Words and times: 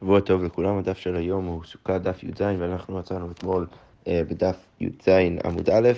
שבוע 0.00 0.20
טוב 0.20 0.44
לכולם, 0.44 0.78
הדף 0.78 0.98
של 0.98 1.16
היום 1.16 1.46
הוא 1.46 1.64
סוכה 1.64 1.98
דף 1.98 2.22
י"ז 2.22 2.42
ואנחנו 2.58 2.98
מצאנו 2.98 3.30
אתמול 3.30 3.66
אה, 4.08 4.22
בדף 4.30 4.56
י"ז 4.80 5.08
עמוד 5.44 5.70
א', 5.70 5.88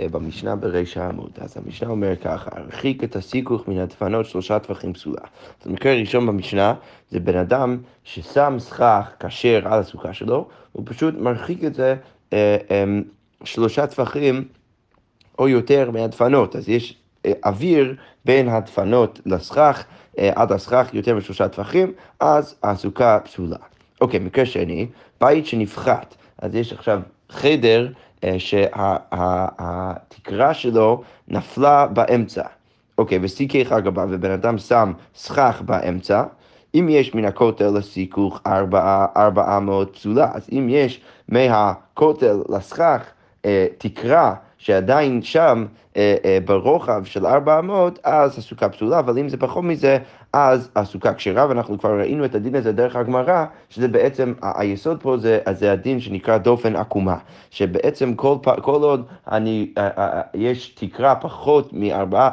אה, 0.00 0.08
במשנה 0.08 0.56
בריש 0.56 0.96
העמוד. 0.96 1.30
אז 1.40 1.56
המשנה 1.56 1.90
אומר 1.90 2.16
ככה, 2.16 2.50
הרחיק 2.52 3.04
את 3.04 3.16
הסיכוך 3.16 3.68
מן 3.68 3.78
הדפנות 3.78 4.26
שלושה 4.26 4.58
טווחים 4.58 4.92
פסולה. 4.92 5.20
אז 5.60 5.66
המקרה 5.66 5.92
הראשון 5.92 6.26
במשנה 6.26 6.74
זה 7.10 7.20
בן 7.20 7.36
אדם 7.36 7.78
ששם 8.04 8.56
סכך 8.58 9.10
כשר 9.20 9.60
על 9.64 9.80
הסוכה 9.80 10.14
שלו, 10.14 10.48
הוא 10.72 10.82
פשוט 10.86 11.14
מרחיק 11.14 11.64
את 11.64 11.74
זה 11.74 11.96
אה, 12.32 12.56
אה, 12.70 12.84
שלושה 13.44 13.86
טווחים 13.86 14.44
או 15.38 15.48
יותר 15.48 15.90
מהדפנות. 15.90 16.56
אז 16.56 16.68
יש 16.68 16.96
אוויר 17.44 17.94
בין 18.24 18.48
הדפנות 18.48 19.20
לסכך. 19.26 19.84
אה, 20.18 20.30
עד 20.34 20.52
הסכך 20.52 20.88
יותר 20.92 21.14
משלושה 21.14 21.48
טווחים, 21.48 21.92
אז 22.20 22.54
הסוכה 22.62 23.18
פסולה. 23.24 23.56
אוקיי, 24.00 24.20
מקרה 24.20 24.46
שני, 24.46 24.86
בית 25.20 25.46
שנפחת, 25.46 26.14
אז 26.38 26.54
יש 26.54 26.72
עכשיו 26.72 27.00
חדר 27.30 27.88
אה, 28.24 28.38
שהתקרה 28.38 29.74
שלו 30.54 31.02
נפלה 31.28 31.86
באמצע. 31.86 32.42
אוקיי, 32.98 33.18
וסיכי 33.22 33.64
חגבה, 33.64 34.04
ובן 34.08 34.30
אדם 34.30 34.58
שם 34.58 34.92
סכך 35.14 35.62
באמצע, 35.64 36.22
אם 36.74 36.86
יש 36.90 37.14
מן 37.14 37.24
הכותל 37.24 37.70
לסיכוך 37.70 38.40
ארבעה, 38.46 39.06
ארבעה 39.16 39.60
מאות 39.60 39.96
פסולה, 39.96 40.30
אז 40.34 40.48
אם 40.52 40.66
יש 40.70 41.00
מהכותל 41.28 42.36
לסכך 42.48 43.02
אה, 43.44 43.66
תקרה 43.78 44.34
שעדיין 44.58 45.22
שם 45.22 45.66
אה, 45.96 46.16
אה, 46.24 46.38
ברוחב 46.44 47.04
של 47.04 47.26
400, 47.26 47.98
אז 48.04 48.38
הסוכה 48.38 48.68
פסולה, 48.68 48.98
אבל 48.98 49.18
אם 49.18 49.28
זה 49.28 49.36
פחות 49.36 49.64
מזה, 49.64 49.98
אז 50.32 50.70
הסוכה 50.76 51.14
כשרה, 51.14 51.46
ואנחנו 51.48 51.78
כבר 51.78 51.98
ראינו 51.98 52.24
את 52.24 52.34
הדין 52.34 52.54
הזה 52.54 52.72
דרך 52.72 52.96
הגמרא, 52.96 53.44
שזה 53.70 53.88
בעצם, 53.88 54.32
היסוד 54.42 55.02
פה 55.02 55.16
זה, 55.16 55.38
זה 55.52 55.72
הדין 55.72 56.00
שנקרא 56.00 56.38
דופן 56.38 56.76
עקומה, 56.76 57.16
שבעצם 57.50 58.14
כל, 58.14 58.36
כל 58.62 58.82
עוד 58.82 59.06
אני, 59.30 59.72
אה, 59.78 59.88
אה, 59.98 60.08
אה, 60.12 60.22
יש 60.34 60.68
תקרה 60.68 61.14
פחות 61.14 61.72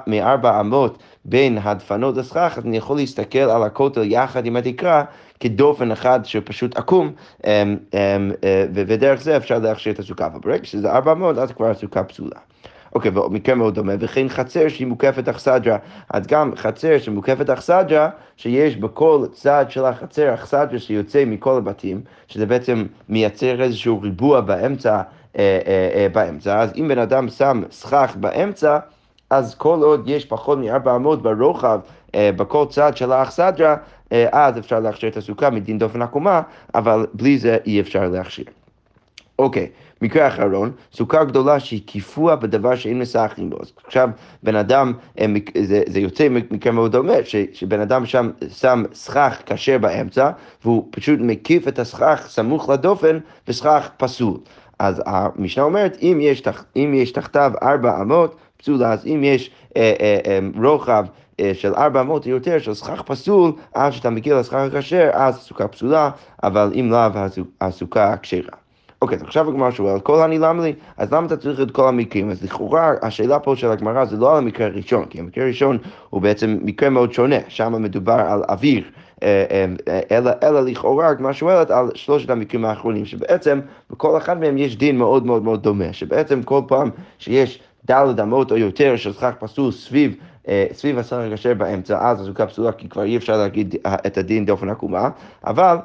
מארבע 0.07 0.59
אמות 0.59 0.97
בין 1.25 1.57
הדפנות 1.63 2.17
לסכך, 2.17 2.53
אז 2.57 2.65
אני 2.65 2.77
יכול 2.77 2.97
להסתכל 2.97 3.39
על 3.39 3.63
הכותל 3.63 4.01
יחד 4.03 4.45
עם 4.45 4.55
התקרה. 4.55 5.03
כדופן 5.39 5.91
אחד 5.91 6.19
שפשוט 6.25 6.77
עקום, 6.77 7.11
אמ, 7.45 7.77
אמ, 7.93 8.31
ודרך 8.73 9.21
זה 9.21 9.37
אפשר 9.37 9.59
להכשיר 9.59 9.93
את 9.93 9.99
הסוכה. 9.99 10.25
אבל 10.25 10.39
ברגע 10.39 10.65
שזה 10.65 10.91
400, 10.91 11.37
אז 11.37 11.51
כבר 11.51 11.69
הסוכה 11.69 12.03
פסולה. 12.03 12.39
אוקיי, 12.95 13.11
ומקרה 13.17 13.55
מאוד 13.55 13.75
דומה, 13.75 13.93
וכן 13.99 14.29
חצר 14.29 14.67
שהיא 14.67 14.87
מוקפת 14.87 15.27
אכסדרה. 15.27 15.77
אז 16.09 16.27
גם 16.27 16.51
חצר 16.55 16.97
שמוקפת 16.99 17.49
אכסדרה, 17.49 18.09
שיש 18.37 18.75
בכל 18.75 19.25
צד 19.31 19.65
של 19.69 19.85
החצר 19.85 20.33
אכסדרה 20.33 20.79
שיוצא 20.79 21.23
מכל 21.25 21.57
הבתים, 21.57 22.01
שזה 22.27 22.45
בעצם 22.45 22.85
מייצר 23.09 23.61
איזשהו 23.61 24.01
ריבוע 24.01 24.41
באמצע, 24.41 24.95
אה, 24.95 25.01
אה, 25.39 25.89
אה, 25.95 26.07
באמצע. 26.11 26.59
אז 26.59 26.73
אם 26.77 26.87
בן 26.87 26.99
אדם 26.99 27.29
שם 27.29 27.61
סכך 27.71 28.15
באמצע, 28.19 28.79
אז 29.29 29.55
כל 29.55 29.79
עוד 29.81 30.09
יש 30.09 30.25
פחות 30.25 30.57
מ-400 30.57 31.15
ברוחב 31.15 31.79
אה, 32.15 32.29
בכל 32.35 32.65
צד 32.69 32.97
של 32.97 33.11
האכסדרה, 33.11 33.75
אה, 34.11 34.27
אז 34.31 34.57
אפשר 34.57 34.79
להכשיר 34.79 35.09
את 35.09 35.17
הסוכה 35.17 35.49
מדין 35.49 35.77
דופן 35.77 36.01
עקומה, 36.01 36.41
אבל 36.75 37.05
בלי 37.13 37.37
זה 37.37 37.57
אי 37.65 37.79
אפשר 37.79 38.07
להכשיר. 38.09 38.45
אוקיי, 39.39 39.67
מקרה 40.01 40.27
אחרון, 40.27 40.71
סוכה 40.93 41.23
גדולה 41.23 41.59
שהיא 41.59 41.81
קיפוע 41.85 42.35
בדבר 42.35 42.75
שאין 42.75 42.99
מסכים 42.99 43.49
בו. 43.49 43.57
אז 43.61 43.71
עכשיו 43.85 44.09
בן 44.43 44.55
אדם, 44.55 44.93
אה, 45.19 45.25
זה, 45.63 45.83
זה 45.87 45.99
יוצא 45.99 46.27
מקרה 46.29 46.71
מאוד 46.71 46.91
דומה, 46.91 47.13
שבן 47.53 47.79
אדם 47.79 48.05
שם 48.05 48.31
שם 48.49 48.83
סכך 48.93 49.41
כשר 49.45 49.77
באמצע, 49.77 50.29
והוא 50.63 50.87
פשוט 50.91 51.19
מקיף 51.19 51.67
את 51.67 51.79
הסכך 51.79 52.25
סמוך 52.27 52.69
לדופן, 52.69 53.17
וסכך 53.47 53.89
פסול. 53.97 54.37
אז 54.79 55.01
המשנה 55.05 55.63
אומרת, 55.63 55.97
אם 56.01 56.19
יש, 56.21 56.41
תח, 56.41 56.65
אם 56.75 56.93
יש 56.95 57.11
תחתיו 57.11 57.51
ארבע 57.63 58.01
אמות, 58.01 58.35
פסולה, 58.57 58.93
אז 58.93 59.05
אם 59.05 59.21
יש 59.23 59.51
אה, 59.77 59.93
אה, 59.99 60.17
אה, 60.27 60.39
רוחב 60.63 61.05
אה, 61.39 61.51
של 61.53 61.73
ארבע 61.73 62.01
אמות 62.01 62.25
או 62.25 62.31
יותר 62.31 62.59
של 62.59 62.73
סכך 62.73 63.01
פסול, 63.01 63.51
עד 63.73 63.91
שאתה 63.91 64.09
מגיע 64.09 64.39
לסכך 64.39 64.55
הכשר, 64.73 65.09
אז 65.13 65.37
הסוכה 65.37 65.67
פסולה, 65.67 66.09
אבל 66.43 66.71
אם 66.75 66.91
לאו, 66.91 67.21
הסוכה 67.61 68.17
כשרה. 68.17 68.64
אוקיי, 69.01 69.15
אז 69.15 69.23
עכשיו 69.23 69.49
הגמרא 69.49 69.71
שואל, 69.71 69.99
כל 69.99 70.23
הנעלם 70.23 70.59
לי, 70.59 70.73
אז 70.97 71.13
למה 71.13 71.27
אתה 71.27 71.37
צריך 71.37 71.61
את 71.61 71.71
כל 71.71 71.87
המקרים? 71.87 72.29
אז 72.29 72.43
לכאורה, 72.43 72.93
השאלה 73.01 73.39
פה 73.39 73.55
של 73.55 73.71
הגמרא 73.71 74.05
זה 74.05 74.17
לא 74.17 74.31
על 74.31 74.37
המקרה 74.37 74.67
הראשון, 74.67 75.05
כי 75.05 75.19
המקרה 75.19 75.43
הראשון 75.43 75.77
הוא 76.09 76.21
בעצם 76.21 76.57
מקרה 76.61 76.89
מאוד 76.89 77.13
שונה, 77.13 77.35
שם 77.47 77.81
מדובר 77.81 78.13
על 78.13 78.43
אוויר. 78.49 78.83
אה, 79.23 79.65
אה, 79.87 79.99
אלא, 80.11 80.31
אלא 80.43 80.61
לכאורה 80.61 81.07
הגמרא 81.07 81.33
שואלת 81.33 81.71
על 81.71 81.91
שלושת 81.95 82.29
המקרים 82.29 82.65
האחרונים, 82.65 83.05
שבעצם 83.05 83.59
בכל 83.91 84.17
אחד 84.17 84.39
מהם 84.39 84.57
יש 84.57 84.77
דין 84.77 84.97
מאוד 84.97 85.25
מאוד 85.25 85.43
מאוד 85.43 85.63
דומה, 85.63 85.93
שבעצם 85.93 86.43
כל 86.43 86.61
פעם 86.67 86.89
שיש 87.19 87.59
דלת 87.85 88.19
אמות 88.19 88.51
או 88.51 88.57
יותר 88.57 88.95
של 88.95 89.13
שכח 89.13 89.33
פסול 89.39 89.71
סביב 89.71 90.15
אה, 90.47 90.65
סביב 90.71 90.97
הסר 90.97 91.19
הכשר 91.19 91.53
באמצע, 91.53 92.09
אז 92.09 92.21
הסוכה 92.21 92.47
פסולה, 92.47 92.71
כי 92.71 92.89
כבר 92.89 93.03
אי 93.03 93.17
אפשר 93.17 93.37
להגיד 93.37 93.75
את 93.85 94.17
הדין 94.17 94.45
דופן 94.45 94.69
עקומה, 94.69 95.09
אבל 95.45 95.75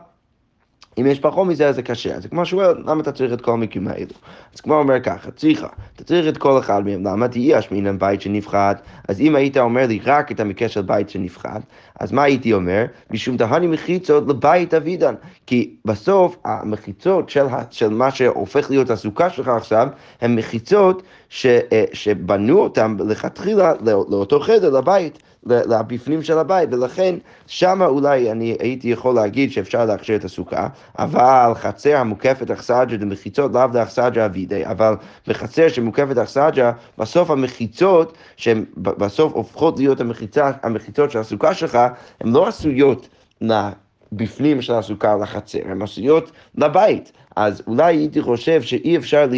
אם 0.98 1.06
יש 1.06 1.20
פחות 1.20 1.46
מזה 1.46 1.68
אז 1.68 1.74
זה 1.74 1.82
קשה. 1.82 2.14
אז 2.14 2.26
כמו 2.26 2.46
שואל, 2.46 2.82
למה 2.86 3.02
אתה 3.02 3.12
צריך 3.12 3.32
את 3.32 3.40
כל 3.40 3.52
המקרים 3.52 3.88
האלו? 3.88 4.14
אז 4.54 4.60
כמו 4.60 4.74
אומר 4.74 5.00
ככה, 5.00 5.30
צריכה, 5.30 5.68
אתה 5.96 6.04
צריך 6.04 6.28
את 6.28 6.38
כל 6.38 6.58
אחד 6.58 6.84
מהם, 6.84 7.06
למה 7.06 7.28
תהיה 7.28 7.58
השמינן 7.58 7.98
בית 7.98 8.20
שנפחת? 8.20 8.82
אז 9.08 9.20
אם 9.20 9.36
היית 9.36 9.56
אומר 9.56 9.86
לי 9.86 10.00
רק 10.04 10.32
את 10.32 10.40
המקרה 10.40 10.68
של 10.68 10.82
בית 10.82 11.10
שנפחת, 11.10 11.60
אז 12.00 12.12
מה 12.12 12.22
הייתי 12.22 12.52
אומר? 12.52 12.84
משום 13.10 13.36
דהני 13.36 13.66
מחיצות 13.66 14.28
לבית 14.28 14.74
אבידן. 14.74 15.14
כי 15.46 15.74
בסוף 15.84 16.36
המחיצות 16.44 17.30
של, 17.30 17.46
של 17.70 17.88
מה 17.88 18.10
שהופך 18.10 18.70
להיות 18.70 18.90
הסוכה 18.90 19.30
שלך 19.30 19.48
עכשיו, 19.48 19.88
הן 20.20 20.36
מחיצות 20.36 21.02
ש, 21.28 21.46
אה, 21.46 21.84
שבנו 21.92 22.58
אותן 22.58 22.96
לכתחילה 23.08 23.72
לאותו 23.82 24.40
חדר, 24.40 24.70
לבית. 24.70 25.18
לבפנים 25.46 26.22
של 26.22 26.38
הבית, 26.38 26.68
ולכן 26.72 27.14
שמה 27.46 27.86
אולי 27.86 28.30
אני 28.30 28.56
הייתי 28.60 28.88
יכול 28.88 29.14
להגיד 29.14 29.52
שאפשר 29.52 29.84
להכשיר 29.84 30.16
את 30.16 30.24
הסוכה, 30.24 30.68
אבל 30.98 31.52
חצר 31.54 31.96
המוקפת 31.96 32.50
אכסדרה 32.50 32.84
למחיצות 33.00 33.52
לאו 33.54 33.66
דאכסדרה 33.66 34.26
אבידי, 34.26 34.66
אבל 34.66 34.94
בחצר 35.26 35.68
שמוקפת 35.68 36.18
אכסדרה, 36.18 36.72
בסוף 36.98 37.30
המחיצות, 37.30 38.18
שהן 38.36 38.64
בסוף 38.76 39.32
הופכות 39.32 39.78
להיות 39.78 40.00
המחיצה, 40.00 40.50
המחיצות 40.62 41.10
של 41.10 41.18
הסוכה 41.18 41.54
שלך, 41.54 41.78
הן 42.20 42.32
לא 42.32 42.48
עשויות 42.48 43.08
לבפנים 43.40 44.62
של 44.62 44.74
הסוכה 44.74 45.16
לחצר, 45.16 45.58
הן 45.64 45.82
עשויות 45.82 46.30
לבית. 46.54 47.12
אז 47.36 47.62
אולי 47.66 47.96
הייתי 47.96 48.22
חושב 48.22 48.62
שאי 48.62 48.96
אפשר 48.96 49.28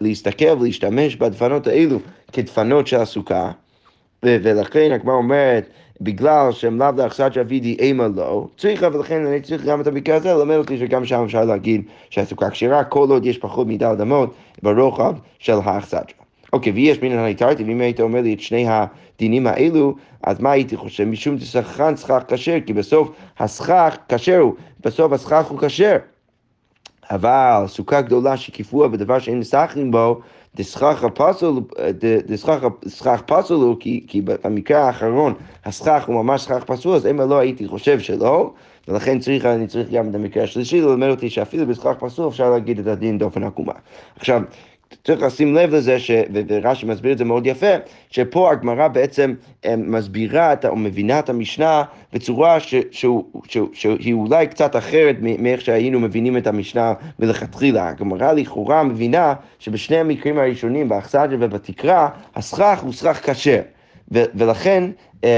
להסתכל 0.00 0.56
ולהשתמש 0.60 1.16
בדפנות 1.16 1.66
האלו 1.66 1.98
כדפנות 2.32 2.86
של 2.86 2.96
הסוכה. 2.96 3.50
ולכן 4.22 4.92
הגמרא 4.92 5.14
אומרת, 5.14 5.68
בגלל 6.00 6.52
שהם 6.52 6.78
לאו 6.78 6.92
דאכסת 6.92 7.30
שאבידי 7.32 7.76
אימה 7.78 8.08
לא, 8.16 8.46
צריכה 8.56 8.88
ולכן 8.92 9.26
אני 9.26 9.40
צריך 9.40 9.64
גם 9.64 9.80
את 9.80 9.86
המקרה 9.86 10.16
הזה 10.16 10.34
ללמד 10.34 10.56
אותי 10.56 10.78
שגם 10.78 11.04
שם 11.04 11.22
אפשר 11.24 11.44
להגיד 11.44 11.82
שהסוכה 12.10 12.50
כשרה 12.50 12.84
כל 12.84 13.10
עוד 13.10 13.26
יש 13.26 13.38
פחות 13.38 13.66
מדל 13.66 13.86
אדמות 13.86 14.34
ברוחב 14.62 15.14
של 15.38 15.56
האכסת 15.64 16.12
אוקיי, 16.52 16.72
ויש 16.72 17.02
מן 17.02 17.12
הניתרתי, 17.12 17.64
ואם 17.64 17.80
היית 17.80 18.00
אומר 18.00 18.20
לי 18.20 18.34
את 18.34 18.40
שני 18.40 18.66
הדינים 18.68 19.46
האלו, 19.46 19.94
אז 20.22 20.40
מה 20.40 20.50
הייתי 20.50 20.76
חושב? 20.76 21.04
משום 21.04 21.36
תסככן 21.36 21.96
סכך 21.96 22.22
כשר, 22.28 22.56
כי 22.66 22.72
בסוף 22.72 23.10
הסכך 23.38 23.96
כשר 24.08 24.38
הוא, 24.38 24.54
בסוף 24.80 25.12
הסכך 25.12 25.46
הוא 25.46 25.58
כשר. 25.58 25.96
אבל 27.10 27.64
סוכה 27.66 28.00
גדולה 28.00 28.36
שקיפוה 28.36 28.88
בדבר 28.88 29.18
שאין 29.18 29.38
מסכים 29.38 29.90
בו, 29.90 30.20
דסכך 30.56 31.04
פסול 33.26 33.62
הוא, 33.62 33.76
כי, 33.80 34.04
כי 34.06 34.20
במקרה 34.20 34.86
האחרון 34.86 35.34
הסכך 35.64 36.04
הוא 36.06 36.14
ממש 36.24 36.42
סכך 36.42 36.64
פסול, 36.64 36.94
אז 36.96 37.06
אם 37.06 37.20
לא 37.20 37.38
הייתי 37.38 37.68
חושב 37.68 38.00
שלא, 38.00 38.52
ולכן 38.88 39.18
צריך, 39.18 39.44
אני 39.44 39.66
צריך 39.66 39.90
גם 39.90 40.10
את 40.10 40.14
המקרה 40.14 40.42
השלישי 40.42 40.80
ללמד 40.80 41.08
אותי 41.08 41.30
שאפילו 41.30 41.66
בסכך 41.66 41.94
פסול 41.98 42.28
אפשר 42.28 42.50
להגיד 42.50 42.78
את 42.78 42.86
הדין 42.86 43.18
דופן 43.18 43.44
עקומה. 43.44 43.72
עכשיו, 44.16 44.42
צריך 45.04 45.22
לשים 45.22 45.54
לב 45.54 45.74
לזה, 45.74 45.98
ש... 45.98 46.10
ורש"י 46.48 46.86
מסביר 46.86 47.12
את 47.12 47.18
זה 47.18 47.24
מאוד 47.24 47.46
יפה, 47.46 47.74
שפה 48.10 48.52
הגמרא 48.52 48.88
בעצם 48.88 49.34
אה, 49.64 49.74
מסבירה 49.76 50.54
או 50.68 50.76
מבינה 50.76 51.18
את 51.18 51.28
המשנה 51.28 51.82
בצורה 52.12 52.60
ש... 52.60 52.74
שהוא... 52.90 53.24
שהוא... 53.48 53.68
שהיא 53.72 54.14
אולי 54.14 54.46
קצת 54.46 54.76
אחרת 54.76 55.16
מאיך 55.20 55.60
שהיינו 55.60 56.00
מבינים 56.00 56.36
את 56.36 56.46
המשנה 56.46 56.92
מלכתחילה. 57.18 57.88
הגמרא 57.88 58.32
לכאורה 58.32 58.82
מבינה 58.82 59.34
שבשני 59.58 59.96
המקרים 59.96 60.38
הראשונים, 60.38 60.88
באכסדיה 60.88 61.38
ובתקרה, 61.40 62.08
הסכך 62.34 62.80
הוא 62.82 62.92
סכך 62.92 63.30
כשר. 63.30 63.60
ו- 64.12 64.24
ולכן, 64.34 64.84
אמ, 65.24 65.28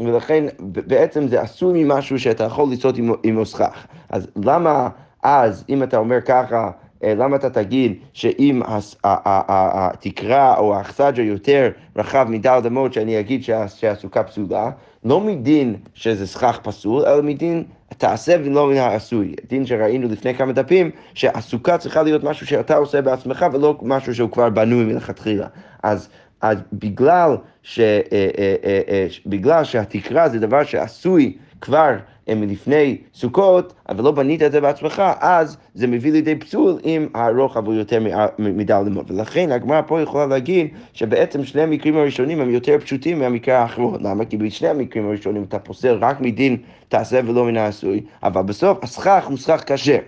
ולכן 0.00 0.44
בעצם 0.58 1.28
זה 1.28 1.40
עשוי 1.40 1.84
ממשהו 1.84 2.18
שאתה 2.18 2.44
יכול 2.44 2.72
לצעוד 2.72 2.98
עם, 2.98 3.12
עם 3.22 3.44
סכך. 3.44 3.86
אז 4.08 4.28
למה 4.44 4.88
אז, 5.22 5.64
אם 5.68 5.82
אתה 5.82 5.96
אומר 5.96 6.20
ככה, 6.20 6.56
אה, 6.56 6.70
למה 7.02 7.36
אתה 7.36 7.50
תגיד 7.50 7.94
שאם 8.12 8.62
התקרה 9.04 10.58
או 10.58 10.74
האכסדרה 10.74 11.24
יותר 11.24 11.70
רחב 11.96 12.26
מדלת 12.28 12.66
אמות, 12.66 12.92
שאני 12.92 13.20
אגיד 13.20 13.42
שהסוכה 13.68 14.22
פסולה? 14.22 14.70
לא 15.04 15.20
מדין 15.20 15.76
שזה 15.94 16.26
סכך 16.26 16.60
פסול, 16.62 17.04
אלא 17.06 17.22
מדין 17.22 17.64
תעשה 17.98 18.36
ולא 18.44 18.66
מן 18.66 18.76
העשוי. 18.76 19.34
דין 19.48 19.66
שראינו 19.66 20.08
לפני 20.08 20.34
כמה 20.34 20.52
דפים, 20.52 20.90
שהסוכה 21.14 21.78
צריכה 21.78 22.02
להיות 22.02 22.24
משהו 22.24 22.46
שאתה 22.46 22.76
עושה 22.76 23.02
בעצמך 23.02 23.46
ולא 23.52 23.78
משהו 23.82 24.14
שהוא 24.14 24.30
כבר 24.30 24.50
בנוי 24.50 24.84
מלכתחילה. 24.84 25.46
אז, 25.82 26.08
אז 26.40 26.58
בגלל, 26.72 27.36
ש, 27.62 27.80
אה, 27.80 28.00
אה, 28.12 28.54
אה, 28.88 29.06
בגלל 29.26 29.64
שהתקרה 29.64 30.28
זה 30.28 30.38
דבר 30.38 30.64
שעשוי 30.64 31.36
כבר 31.60 31.96
מלפני 32.28 32.96
סוכות, 33.14 33.72
אבל 33.88 34.04
לא 34.04 34.10
בנית 34.10 34.42
את 34.42 34.52
זה 34.52 34.60
בעצמך, 34.60 35.02
אז 35.20 35.56
זה 35.74 35.86
מביא 35.86 36.12
לידי 36.12 36.34
פסול 36.36 36.78
אם 36.84 37.08
הרוחב 37.14 37.66
הוא 37.66 37.74
יותר 37.74 37.98
מדל 38.38 38.82
למות. 38.86 39.10
ולכן 39.10 39.52
הגמרא 39.52 39.82
פה 39.86 40.00
יכולה 40.00 40.26
להגיד 40.26 40.68
שבעצם 40.92 41.44
שני 41.44 41.62
המקרים 41.62 41.96
הראשונים 41.96 42.40
הם 42.40 42.50
יותר 42.50 42.78
פשוטים 42.78 43.18
מהמקרה 43.18 43.58
האחרון. 43.58 44.02
למה? 44.02 44.24
כי 44.24 44.36
בשני 44.36 44.68
המקרים 44.68 45.06
הראשונים 45.06 45.42
אתה 45.42 45.58
פוסל 45.58 45.94
רק 46.00 46.20
מדין 46.20 46.56
תעשה 46.88 47.20
ולא 47.26 47.44
מן 47.44 47.56
העשוי, 47.56 48.00
אבל 48.22 48.42
בסוף 48.42 48.84
הסכך 48.84 49.26
הוא 49.28 49.38
סכך 49.38 49.72
כשר. 49.72 49.98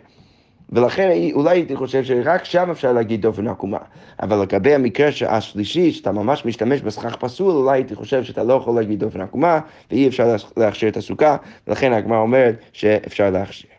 ולכן 0.75 1.11
אולי 1.33 1.51
הייתי 1.51 1.77
חושב 1.77 2.05
שרק 2.05 2.45
שם 2.45 2.71
אפשר 2.71 2.93
להגיד 2.93 3.23
דופן 3.23 3.49
עקומה. 3.49 3.79
אבל 4.23 4.43
לגבי 4.43 4.75
המקרה 4.75 5.09
השלישי, 5.29 5.93
שאתה 5.93 6.13
ממש 6.13 6.45
משתמש 6.45 6.81
בסכך 6.81 7.17
פסול, 7.17 7.51
אולי 7.51 7.79
הייתי 7.79 7.95
חושב 7.95 8.25
שאתה 8.25 8.43
לא 8.43 8.55
יכול 8.55 8.75
להגיד 8.75 8.99
דופן 8.99 9.21
עקומה, 9.21 9.61
ואי 9.91 10.09
אפשר 10.09 10.37
להכשיר 10.57 10.89
את 10.89 10.97
הסוכה, 10.97 11.37
ולכן 11.67 11.93
הגמרא 11.93 12.19
אומרת 12.19 12.55
שאפשר 12.73 13.31
להכשיר. 13.31 13.71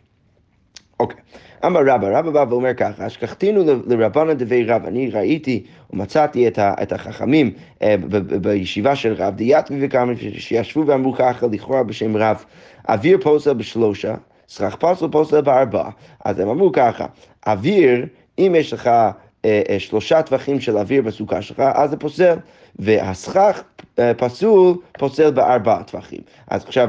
אוקיי. 1.00 1.20
אמר 1.66 1.80
רבא, 1.86 2.18
רבא 2.18 2.30
בא 2.30 2.44
ואומר 2.48 2.74
ככה, 2.74 3.06
אשכחתינו 3.06 3.64
לרבנא 3.86 4.32
דבי 4.32 4.64
רב, 4.64 4.84
אני 4.86 5.10
ראיתי 5.10 5.64
ומצאתי 5.90 6.48
את, 6.48 6.58
ה, 6.58 6.74
את 6.82 6.92
החכמים 6.92 7.50
אה, 7.82 7.96
בישיבה 8.40 8.96
של 8.96 9.12
רב, 9.12 9.34
דיאטמי 9.34 9.86
וכמה 9.86 10.12
שישבו 10.38 10.86
ואמרו 10.86 11.12
ככה 11.12 11.46
לכאורה 11.52 11.82
בשם 11.82 12.16
רב, 12.16 12.44
אוויר 12.88 13.18
פוסל 13.22 13.52
בשלושה 13.52 14.14
סכך 14.48 14.76
פוסל 14.76 15.08
פוסל 15.08 15.40
בארבע. 15.40 15.88
אז 16.24 16.40
הם 16.40 16.48
אמרו 16.48 16.72
ככה, 16.72 17.06
אוויר, 17.46 18.06
אם 18.38 18.54
יש 18.58 18.72
לך 18.72 18.86
אה, 18.86 19.10
אה, 19.44 19.76
שלושה 19.78 20.22
טווחים 20.22 20.60
של 20.60 20.78
אוויר 20.78 21.02
בסוכה 21.02 21.42
שלך, 21.42 21.60
אז 21.74 21.90
זה 21.90 21.96
פוסל, 21.96 22.36
והסכך 22.78 23.62
אה, 23.98 24.14
פסול 24.14 24.76
פוסל 24.98 25.30
בארבע 25.30 25.82
טווחים. 25.82 26.20
אז 26.48 26.64
עכשיו... 26.64 26.88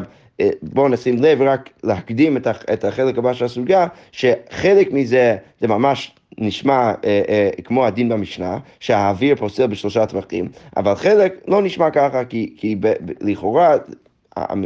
בואו 0.62 0.88
נשים 0.88 1.24
לב 1.24 1.42
רק 1.42 1.70
להקדים 1.84 2.38
את 2.74 2.84
החלק 2.84 3.18
הבא 3.18 3.34
של 3.34 3.46
הסוגיה, 3.46 3.88
שחלק 4.12 4.92
מזה 4.92 5.38
זה 5.62 5.68
ממש 5.68 6.16
נשמע 6.38 6.74
אה, 6.74 7.22
אה, 7.30 7.50
כמו 7.64 7.86
הדין 7.86 8.10
במשנה, 8.10 8.58
שהאוויר 8.80 9.36
פוסל 9.36 9.68
בשלושה 9.68 10.06
טווחים, 10.06 10.48
אבל 10.78 10.96
חלק 10.96 11.34
לא 11.48 11.62
נשמע 11.62 11.90
ככה, 11.90 12.26
כי, 12.26 12.54
כי 12.58 12.76
ב, 12.76 12.88
ב, 12.88 13.12
לכאורה 13.22 13.76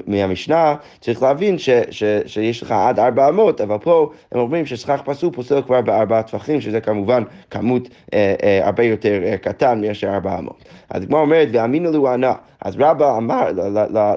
מהמשנה 0.08 0.76
צריך 1.00 1.22
להבין 1.22 1.58
ש, 1.58 1.70
ש, 1.90 2.04
שיש 2.26 2.62
לך 2.62 2.72
עד 2.72 3.00
400, 3.00 3.62
אבל 3.62 3.78
פה 3.78 4.12
הם 4.32 4.40
אומרים 4.40 4.66
שסכך 4.66 5.02
פסול 5.06 5.34
פוסל 5.34 5.62
כבר 5.62 5.82
בארבעה 5.82 6.24
טווחים, 6.24 6.62
שזה 6.62 6.82
כמובן 6.82 7.24
כמות 7.50 7.88
אה, 8.14 8.36
אה, 8.44 8.66
הרבה 8.66 8.84
יותר 8.84 9.24
אה, 9.24 9.38
קטן 9.38 9.82
מאשר 9.82 10.14
400. 10.14 10.66
אז 10.90 11.06
כמו 11.06 11.20
אומרת, 11.20 11.48
ואמינו 11.52 11.92
לו 11.92 12.10
ענה, 12.10 12.34
אז 12.62 12.76
רבא 12.80 13.18
אמר 13.18 13.52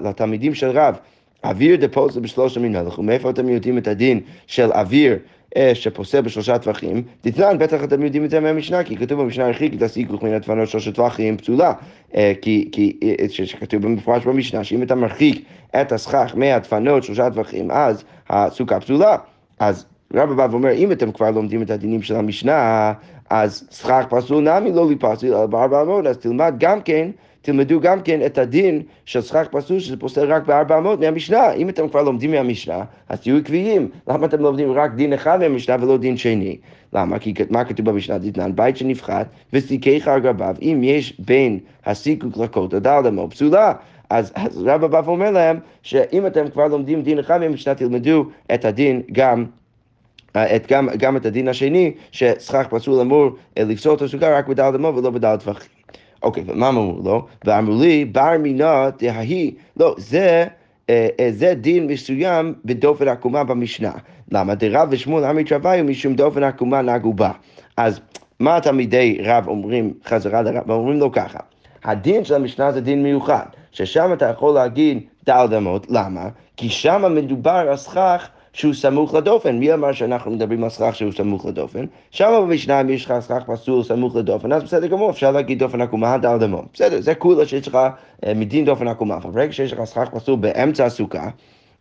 לתלמידים 0.01 0.55
של 0.55 0.71
רב, 0.71 0.97
אוויר 1.45 1.77
דפוסל 1.77 2.21
בשלוש 2.21 2.57
המנהלך, 2.57 2.99
ומאיפה 2.99 3.31
אתם 3.31 3.49
יודעים 3.49 3.79
את 3.79 3.89
הדין 3.89 4.21
של 4.47 4.73
אוויר 4.73 5.19
שפוסל 5.75 6.21
בשלושה 6.21 6.59
טווחים, 6.59 7.03
דתנן, 7.25 7.59
בטח 7.59 7.85
אתם 7.85 8.03
יודעים 8.03 8.25
את 8.25 8.31
זה 8.31 8.41
מהמשנה, 8.41 8.85
כי 8.85 8.97
כתוב 8.97 9.23
במשנה 9.23 9.51
את 9.77 9.83
הסיכוך 9.83 10.23
מן 10.23 10.33
הדפנות 10.33 10.69
שלושה 10.69 10.93
טווחים 10.93 11.37
פסולה. 11.37 11.73
אה, 12.17 12.33
כי, 12.43 12.69
כי 12.73 12.99
אה, 13.03 13.27
שכתוב 13.29 13.83
במפורש 13.83 14.25
במשנה, 14.25 14.65
שאם 14.65 14.83
אתה 14.83 14.95
מרחיק 14.95 15.45
את 15.81 15.93
הסכך 15.93 16.33
מהדפנות 16.37 17.05
שלושה 17.05 17.31
טווחים, 17.31 17.71
אז 17.71 18.05
הסוכה 18.29 18.81
פסולה. 18.81 19.17
אז 19.59 19.87
רבא 20.15 20.35
בא 20.35 20.47
ואומר, 20.51 20.73
אם 20.73 20.93
אתם 20.93 21.13
כבר 21.13 21.31
לומדים 21.31 21.63
את 21.63 21.71
הדינים 21.71 22.03
של 22.03 22.17
המשנה, 22.17 22.93
אז 23.31 23.69
סכך 23.71 24.05
פסול 24.11 24.45
נמי 24.51 24.73
לא 24.73 24.91
לפסול, 24.91 25.29
אלא 25.29 25.47
בארבע 25.47 25.83
אמות, 25.83 26.07
אז 26.07 26.19
תלמד 26.19 26.55
גם 26.59 26.81
כן 26.81 27.11
תלמדו 27.45 27.81
גם 27.81 28.03
כן 28.03 28.27
את 28.27 28.39
הדין 28.39 28.83
של 29.05 29.21
שכח 29.21 29.47
פסול 29.51 29.81
שזה 29.81 29.97
פוסל 29.97 30.33
רק 30.33 30.47
בארבע 30.47 30.79
אמות 30.79 31.01
מהמשנה. 31.01 31.53
אם 31.53 31.69
אתם 31.69 31.89
כבר 31.89 32.03
לומדים 32.03 32.31
מהמשנה, 32.31 32.85
אז 33.09 33.21
תהיו 33.21 33.37
עקביים. 33.37 33.89
למה 34.09 34.27
אתם 34.27 34.41
לומדים 34.41 34.73
רק 34.73 34.95
דין 34.95 35.13
אחד 35.13 35.41
מהמשנה 35.41 35.77
ולא 35.81 35.99
דין 35.99 36.17
שני? 36.17 36.57
למה? 36.93 37.19
כי 37.19 37.35
מה 37.51 37.65
כתוב 37.65 37.87
במשנה? 37.87 38.19
דתנן 38.19 38.57
בית 38.57 38.77
שנפחת 38.77 39.27
וסיכך 39.53 40.09
על 40.09 40.21
אם 40.63 40.81
יש 40.85 41.21
בין 41.21 41.59
הסיקוק 41.87 42.37
לכותל 42.37 42.79
דל 42.79 43.01
דמו 43.05 43.31
פסולה. 43.31 43.73
אז, 44.11 44.33
אז 44.35 44.63
רבא 44.63 44.87
בא 44.87 45.03
ואומר 45.05 45.31
להם 45.31 45.59
שאם 45.83 46.27
אתם 46.27 46.51
כבר 46.51 46.69
לומדים 46.69 47.03
דין 47.03 47.19
אחד 47.19 47.41
מהמשנה, 47.41 47.75
תלמדו 47.75 48.25
את 48.55 48.65
הדין 48.65 49.03
גם 49.13 49.45
את, 50.37 50.67
גם, 50.69 50.89
גם 50.99 51.17
את 51.17 51.27
הדין 51.27 51.49
השני, 51.49 51.93
שסכך 52.13 52.67
פסול 52.71 53.01
אמור 53.01 53.31
לפסול 53.59 53.95
את 53.95 54.03
הסוכה 54.03 54.39
רק 54.39 54.47
בדל 54.47 54.71
דמו 54.71 54.97
ולא 54.97 55.11
בדל 55.11 55.37
טווחים. 55.37 55.74
אוקיי, 56.25 56.45
ומה 56.47 56.69
אמרו 56.69 57.01
לו? 57.05 57.27
ואמרו 57.45 57.81
לי, 57.81 58.05
בר 58.05 58.39
מינה 58.39 58.91
דהי, 58.99 59.55
לא, 59.77 59.95
זה... 59.99 60.47
אה, 60.91 61.09
אה, 61.21 61.29
זה 61.31 61.55
דין 61.55 61.87
מסוים 61.87 62.55
בדופן 62.65 63.09
עקומה 63.09 63.45
במשנה. 63.45 63.93
למה? 64.33 64.55
דרב 64.55 64.89
ושמואל 64.91 65.25
עמי 65.25 65.45
תרוויו 65.45 65.85
משום 65.85 66.15
דופן 66.15 66.43
עקומה 66.43 66.83
נגעו 66.83 67.13
בה. 67.13 67.31
אז 67.77 68.01
מה 68.41 68.61
תלמידי 68.61 69.19
רב 69.25 69.49
אומרים 69.49 69.95
חזרה 70.07 70.43
לרב? 70.43 70.71
אומרים 70.71 70.99
לו 70.99 71.13
ככה, 71.13 71.39
הדין 71.85 72.25
של 72.25 72.35
המשנה 72.35 72.73
זה 72.73 72.81
דין 72.81 73.03
מיוחד, 73.03 73.47
ששם 73.73 74.13
אתה 74.13 74.27
יכול 74.27 74.55
להגיד 74.55 75.01
דל 75.27 75.47
דמות, 75.51 75.87
למה? 75.91 76.29
כי 76.57 76.69
שם 76.69 77.15
מדובר 77.15 77.67
על 77.71 77.77
סכך 77.77 78.29
שהוא 78.55 78.75
סמוך 78.75 79.15
לדופן. 79.15 79.59
מי 79.59 79.75
אמר 79.75 79.93
שאנחנו 79.93 80.31
מדברים 80.31 80.65
על 80.65 80.71
סכך 80.71 80.97
שהוא 80.97 81.13
סמוך 81.13 81.47
לדופן? 81.47 81.85
שם 82.11 82.41
במשנה 82.43 82.81
אם 82.81 82.91
יש 82.91 83.05
לך 83.05 83.15
סכך 83.21 83.43
פסול 83.47 83.83
סמוך 83.83 84.17
לדופן, 84.17 84.53
אז 84.53 84.63
בסדר 84.63 84.87
גמור, 84.87 85.11
אפשר 85.11 85.31
להגיד 85.31 85.59
דופן 85.59 85.81
עקומה 85.81 86.19
דל 86.19 86.39
דמו. 86.39 86.63
בסדר, 86.75 87.01
זה 87.01 87.15
כולה 87.15 87.47
שיש 87.47 87.69
לך 87.69 87.79
אה, 88.27 88.35
מדין 88.35 88.65
דופן 88.65 88.89
עקומה. 88.89 89.17
אבל 89.17 89.31
ברגע 89.31 89.53
שיש 89.53 89.73
לך 89.73 89.85
סכך 89.85 90.09
פסול 90.11 90.37
באמצע 90.37 90.85
הסוכה, 90.85 91.29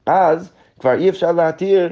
אז... 0.06 0.52
כבר 0.80 0.94
אי 0.94 1.10
אפשר 1.10 1.31
להתיר 1.31 1.90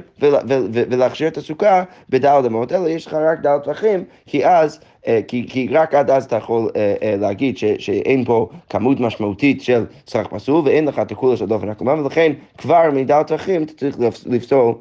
ולהכשיר 0.90 1.28
את 1.28 1.36
הסוכה 1.36 1.82
בדל 2.08 2.40
דמות, 2.44 2.72
אלא 2.72 2.88
יש 2.88 3.06
לך 3.06 3.14
רק 3.14 3.40
דל 3.40 3.58
טווחים, 3.64 4.04
כי 4.26 4.46
אז, 4.46 4.80
כי, 5.28 5.46
כי 5.48 5.68
רק 5.68 5.94
עד 5.94 6.10
אז 6.10 6.24
אתה 6.24 6.36
יכול 6.36 6.70
אה, 6.76 6.94
אה, 7.02 7.16
להגיד 7.16 7.58
ש, 7.58 7.64
שאין 7.64 8.24
פה 8.24 8.48
כמות 8.70 9.00
משמעותית 9.00 9.62
של 9.62 9.84
שכר 10.06 10.24
פסול 10.30 10.62
ואין 10.64 10.84
לך 10.84 10.98
את 10.98 11.12
הכולה 11.12 11.36
של 11.36 11.46
דופן 11.46 11.68
עקומה, 11.68 11.92
ולכן 11.92 12.32
כבר 12.58 12.90
מדל 12.92 13.22
טווחים 13.22 13.62
אתה 13.62 13.72
צריך 13.72 13.96
לפסול 14.26 14.74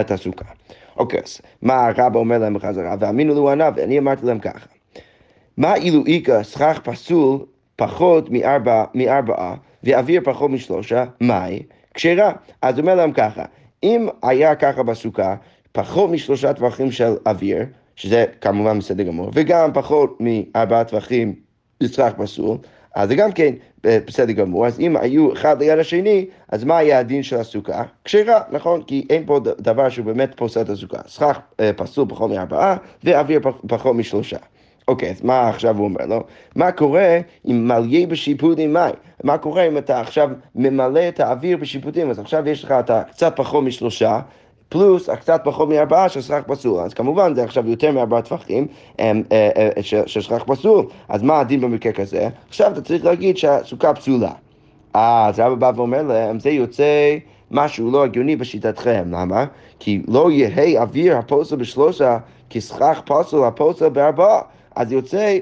את 0.00 0.10
הסוכה. 0.10 0.44
אוקיי, 0.96 1.20
אז 1.24 1.40
מה 1.62 1.86
הרבא 1.86 2.18
אומר 2.18 2.38
להם 2.38 2.54
בחזרה? 2.54 2.94
ואמינו 3.00 3.34
לו 3.34 3.50
ענה, 3.50 3.70
ואני 3.76 3.98
אמרתי 3.98 4.26
להם 4.26 4.38
ככה. 4.38 4.66
מה 5.56 5.74
אילו 5.76 6.06
איכא 6.06 6.42
סכך 6.42 6.80
פסול 6.84 7.38
פחות 7.76 8.28
מארבעה 8.94 9.54
ואוויר 9.82 10.20
פחות 10.24 10.50
משלושה, 10.50 11.04
מאי? 11.20 11.62
כשרה. 11.94 12.32
אז 12.62 12.74
הוא 12.74 12.82
אומר 12.82 12.94
להם 12.94 13.12
ככה, 13.12 13.44
אם 13.82 14.08
היה 14.22 14.54
ככה 14.54 14.82
בסוכה, 14.82 15.34
פחות 15.72 16.10
משלושה 16.10 16.52
טווחים 16.52 16.90
של 16.90 17.12
אוויר, 17.26 17.64
שזה 17.98 18.24
כמובן 18.40 18.78
בסדר 18.78 19.02
גמור, 19.02 19.30
וגם 19.34 19.70
פחות 19.74 20.18
מארבעה 20.20 20.84
טווחים 20.84 21.34
לצרך 21.80 22.14
פסול, 22.14 22.56
אז 22.94 23.08
זה 23.08 23.14
גם 23.14 23.32
כן 23.32 23.54
אה, 23.86 23.98
בסדר 24.06 24.32
גמור, 24.32 24.66
אז 24.66 24.80
אם 24.80 24.96
היו 24.96 25.32
אחד 25.32 25.62
ליד 25.62 25.78
השני, 25.78 26.26
אז 26.48 26.64
מה 26.64 26.78
היה 26.78 26.98
הדין 26.98 27.22
של 27.22 27.36
הסוכה? 27.36 27.82
כשרה, 28.04 28.40
נכון? 28.50 28.82
כי 28.82 29.06
אין 29.10 29.26
פה 29.26 29.40
דבר 29.58 29.88
שהוא 29.88 30.06
באמת 30.06 30.30
פוסל 30.36 30.60
את 30.60 30.68
הסוכה. 30.68 30.98
סכך 31.06 31.38
אה, 31.60 31.70
פסול 31.76 32.08
פחות 32.08 32.30
מארבעה, 32.30 32.76
ואוויר 33.04 33.40
פחות 33.68 33.96
משלושה. 33.96 34.38
אוקיי, 34.88 35.10
אז 35.10 35.22
מה 35.22 35.48
עכשיו 35.48 35.78
הוא 35.78 35.84
אומר 35.84 36.06
לו? 36.06 36.24
מה 36.56 36.72
קורה 36.72 37.18
אם 37.48 37.68
מלא 37.68 38.06
בשיפוטים 38.08 38.72
מים? 38.72 38.94
מה 39.24 39.38
קורה 39.38 39.66
אם 39.66 39.78
אתה 39.78 40.00
עכשיו 40.00 40.30
ממלא 40.54 41.08
את 41.08 41.20
האוויר 41.20 41.56
בשיפוטים? 41.56 42.10
אז 42.10 42.18
עכשיו 42.18 42.48
יש 42.48 42.64
לך 42.64 42.72
אתה 42.72 43.02
קצת 43.02 43.32
פחות 43.36 43.64
משלושה. 43.64 44.20
פלוס 44.68 45.08
הקצת 45.08 45.40
פחות 45.44 45.68
מארבעה 45.68 46.08
של 46.08 46.20
שכח 46.20 46.42
פסול. 46.46 46.80
אז 46.80 46.94
כמובן 46.94 47.34
זה 47.34 47.44
עכשיו 47.44 47.70
יותר 47.70 47.92
מארבעה 47.92 48.20
אה, 49.00 49.70
של 49.82 50.20
שכח 50.20 50.42
פסול. 50.46 50.86
אז 51.08 51.22
מה 51.22 51.40
הדין 51.40 51.60
במקרה 51.60 51.92
כזה? 51.92 52.28
עכשיו 52.48 52.72
אתה 52.72 52.80
צריך 52.80 53.04
להגיד 53.04 53.36
שהסוכה 53.36 53.94
פסולה. 53.94 54.32
אז 54.94 55.40
רבא 55.40 55.54
בא 55.54 55.72
ואומר 55.76 56.02
להם, 56.02 56.40
זה 56.40 56.50
יוצא 56.50 57.16
משהו 57.50 57.90
לא 57.90 58.04
הגיוני 58.04 58.36
בשיטתכם. 58.36 59.04
למה? 59.10 59.44
כי 59.78 60.02
לא 60.08 60.30
יהא 60.30 60.82
אוויר 60.82 61.16
הפוסל 61.16 61.56
בשלושה 61.56 62.18
כסכך 62.50 63.00
פסול 63.04 63.44
הפוסל 63.44 63.88
בארבעה. 63.88 64.40
אז 64.76 64.92
יוצא 64.92 65.38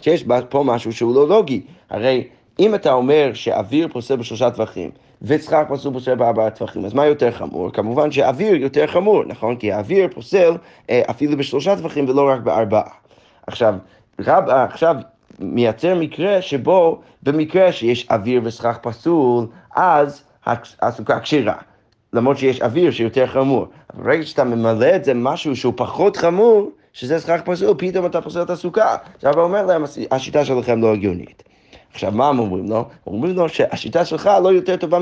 שיש 0.00 0.24
פה 0.48 0.62
משהו 0.66 0.92
שהוא 0.92 1.14
לא 1.14 1.28
לוגי. 1.28 1.60
הרי 1.90 2.24
אם 2.58 2.74
אתה 2.74 2.92
אומר 2.92 3.30
שאוויר 3.34 3.88
פוסל 3.92 4.16
בשלושה 4.16 4.50
טווחים, 4.50 4.90
וצחק 5.22 5.66
פסול 5.70 5.92
פוסל 5.92 6.14
בארבעה 6.14 6.50
טווחים, 6.50 6.84
אז 6.84 6.94
מה 6.94 7.06
יותר 7.06 7.30
חמור? 7.30 7.70
כמובן 7.72 8.10
שאוויר 8.12 8.54
יותר 8.54 8.86
חמור, 8.86 9.24
נכון? 9.24 9.56
כי 9.56 9.72
האוויר 9.72 10.08
פוסל 10.14 10.56
אה, 10.90 11.02
אפילו 11.10 11.36
בשלושה 11.36 11.76
טווחים 11.76 12.08
ולא 12.08 12.28
רק 12.28 12.40
בארבעה. 12.40 12.90
עכשיו, 13.46 13.74
רב 14.20 14.48
עכשיו 14.48 14.96
מייצר 15.38 15.94
מקרה 15.94 16.42
שבו 16.42 17.00
במקרה 17.22 17.72
שיש 17.72 18.06
אוויר 18.10 18.40
וסכך 18.44 18.78
פסול, 18.82 19.46
אז 19.76 20.24
הסוכה 20.82 21.20
כשרה. 21.20 21.54
למרות 22.12 22.38
שיש 22.38 22.62
אוויר 22.62 22.90
שיותר 22.90 23.26
חמור. 23.26 23.66
אבל 23.94 24.04
ברגע 24.04 24.22
שאתה 24.22 24.44
ממלא 24.44 24.96
את 24.96 25.04
זה 25.04 25.14
משהו 25.14 25.56
שהוא 25.56 25.72
פחות 25.76 26.16
חמור, 26.16 26.70
שזה 26.92 27.18
סכך 27.18 27.40
פסול, 27.44 27.74
פתאום 27.78 28.06
אתה 28.06 28.20
פוסל 28.20 28.42
את 28.42 28.50
הסוכה. 28.50 28.96
עכשיו 29.16 29.34
הוא 29.34 29.42
אומר 29.42 29.66
להם, 29.66 29.84
השיטה 30.10 30.44
שלכם 30.44 30.82
לא 30.82 30.92
הגיונית. 30.92 31.42
עכשיו, 31.94 32.12
מה 32.12 32.28
הם 32.28 32.38
אומרים 32.38 32.68
לו? 32.68 32.84
אומרים 33.06 33.36
לו 33.36 33.48
שהשיטה 33.48 34.04
שלך 34.04 34.30
לא 34.42 34.52
יותר 34.52 34.76
טובה 34.76 34.98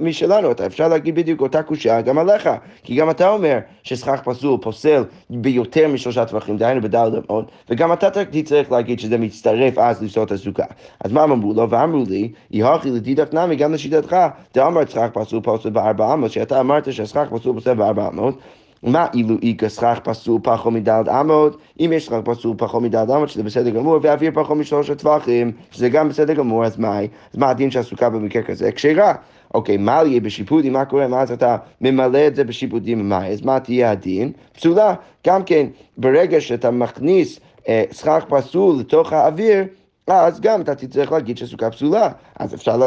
משלנו, 0.00 0.50
אתה 0.50 0.66
אפשר 0.66 0.88
להגיד 0.88 1.14
בדיוק 1.14 1.40
אותה 1.40 1.62
קושייה 1.62 2.00
גם 2.00 2.18
עליך, 2.18 2.50
כי 2.82 2.94
גם 2.94 3.10
אתה 3.10 3.28
אומר 3.28 3.58
שסכך 3.82 4.20
פסול 4.24 4.58
פוסל 4.62 5.04
ביותר 5.30 5.88
משלושה 5.88 6.24
טווחים, 6.24 6.56
דהיינו 6.56 6.80
בדלת 6.80 7.30
אמות, 7.30 7.50
וגם 7.70 7.92
אתה 7.92 8.24
תצטרך 8.24 8.72
להגיד 8.72 9.00
שזה 9.00 9.18
מצטרף 9.18 9.78
אז 9.78 10.02
לפסול 10.02 10.26
הסוכה. 10.30 10.64
אז 11.04 11.12
מה 11.12 11.22
הם 11.22 11.30
אמרו 11.32 11.54
לו? 11.54 11.70
ואמרו 11.70 12.04
לי, 12.08 12.32
יהכי 12.50 12.90
לדידך 12.90 13.34
נמי 13.34 13.56
גם 13.56 13.72
לשיטתך, 13.72 14.16
דאמר 14.54 14.86
סכך 14.86 15.08
פסול 15.12 15.40
פוסל 15.42 15.70
בארבע 15.70 16.14
אמות, 16.14 16.30
שאתה 16.30 16.60
אמרת 16.60 16.92
שסכך 16.92 17.26
פסול 17.30 17.54
פוסל 17.54 17.74
בארבע 17.74 18.08
אמות, 18.08 18.38
מה 18.82 19.06
אילו 19.14 19.36
איכא 19.42 19.68
סכך 19.68 19.98
פסול 20.04 20.40
פחות 20.42 20.72
מדלת 20.72 21.08
אמות, 21.08 21.58
אם 21.80 21.92
יש 21.94 22.06
סכך 22.06 22.20
פסול 22.24 22.54
פחות 22.58 22.82
מדלת 22.82 23.10
אמות, 23.10 23.28
שזה 23.28 23.42
בסדר 23.42 23.70
גמור, 23.70 23.98
ואוויר 24.02 24.30
פחות 24.34 24.56
משלושה 24.56 24.94
טווחים, 24.94 25.52
שזה 25.70 25.88
גם 25.88 26.08
בסדר 26.08 26.34
גמור, 26.34 26.64
אז 26.64 26.78
מה? 26.78 27.00
אז 27.00 27.38
מה 27.38 27.50
הדין 27.50 27.70
שהסוכה 27.70 28.10
במקרה 28.10 28.42
כזה? 28.42 28.72
כשרה. 28.72 29.14
אוקיי, 29.54 29.76
מה 29.76 30.02
יהיה 30.04 30.20
בשיפוטים? 30.20 30.72
מה 30.72 30.84
קורה? 30.84 31.08
מה 31.08 31.20
אז 31.20 31.32
אתה 31.32 31.56
ממלא 31.80 32.26
את 32.26 32.36
זה 32.36 32.44
בשיפוטים? 32.44 33.08
מה? 33.08 33.26
אז 33.26 33.42
מה 33.42 33.60
תהיה 33.60 33.90
הדין? 33.90 34.32
פסולה. 34.52 34.94
גם 35.26 35.42
כן, 35.44 35.66
ברגע 35.96 36.40
שאתה 36.40 36.70
מכניס 36.70 37.40
אה, 37.68 37.84
סכך 37.92 38.24
פסול 38.28 38.80
לתוך 38.80 39.12
האוויר, 39.12 39.64
אז 40.10 40.40
גם 40.40 40.60
אתה 40.60 40.74
תצטרך 40.74 41.12
להגיד 41.12 41.38
שסוכה 41.38 41.70
פסולה. 41.70 42.08
אז 42.36 42.54
אפשר 42.54 42.80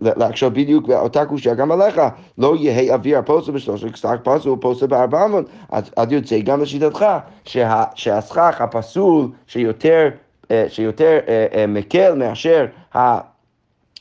להקשות 0.00 0.52
בדיוק 0.52 0.86
באותה 0.86 1.24
קושייה 1.24 1.54
גם 1.54 1.72
עליך. 1.72 2.00
לא 2.38 2.56
יהא 2.56 2.94
אוויר 2.94 3.18
הפוסל 3.18 3.52
בשלושה, 3.52 3.86
סך 3.96 4.16
פסול 4.22 4.58
פוסל 4.60 4.86
בארבע 4.86 5.26
מאות. 5.26 5.46
אז 5.70 6.12
יוצא 6.12 6.38
גם 6.38 6.60
לשיטתך 6.60 7.06
שהסכך 7.94 8.60
הפסול 8.60 9.28
שיותר, 9.46 10.08
אה, 10.50 10.64
שיותר 10.68 11.18
אה, 11.28 11.46
אה, 11.54 11.66
מקל 11.66 12.14
מאשר 12.14 12.66
ה... 12.96 13.18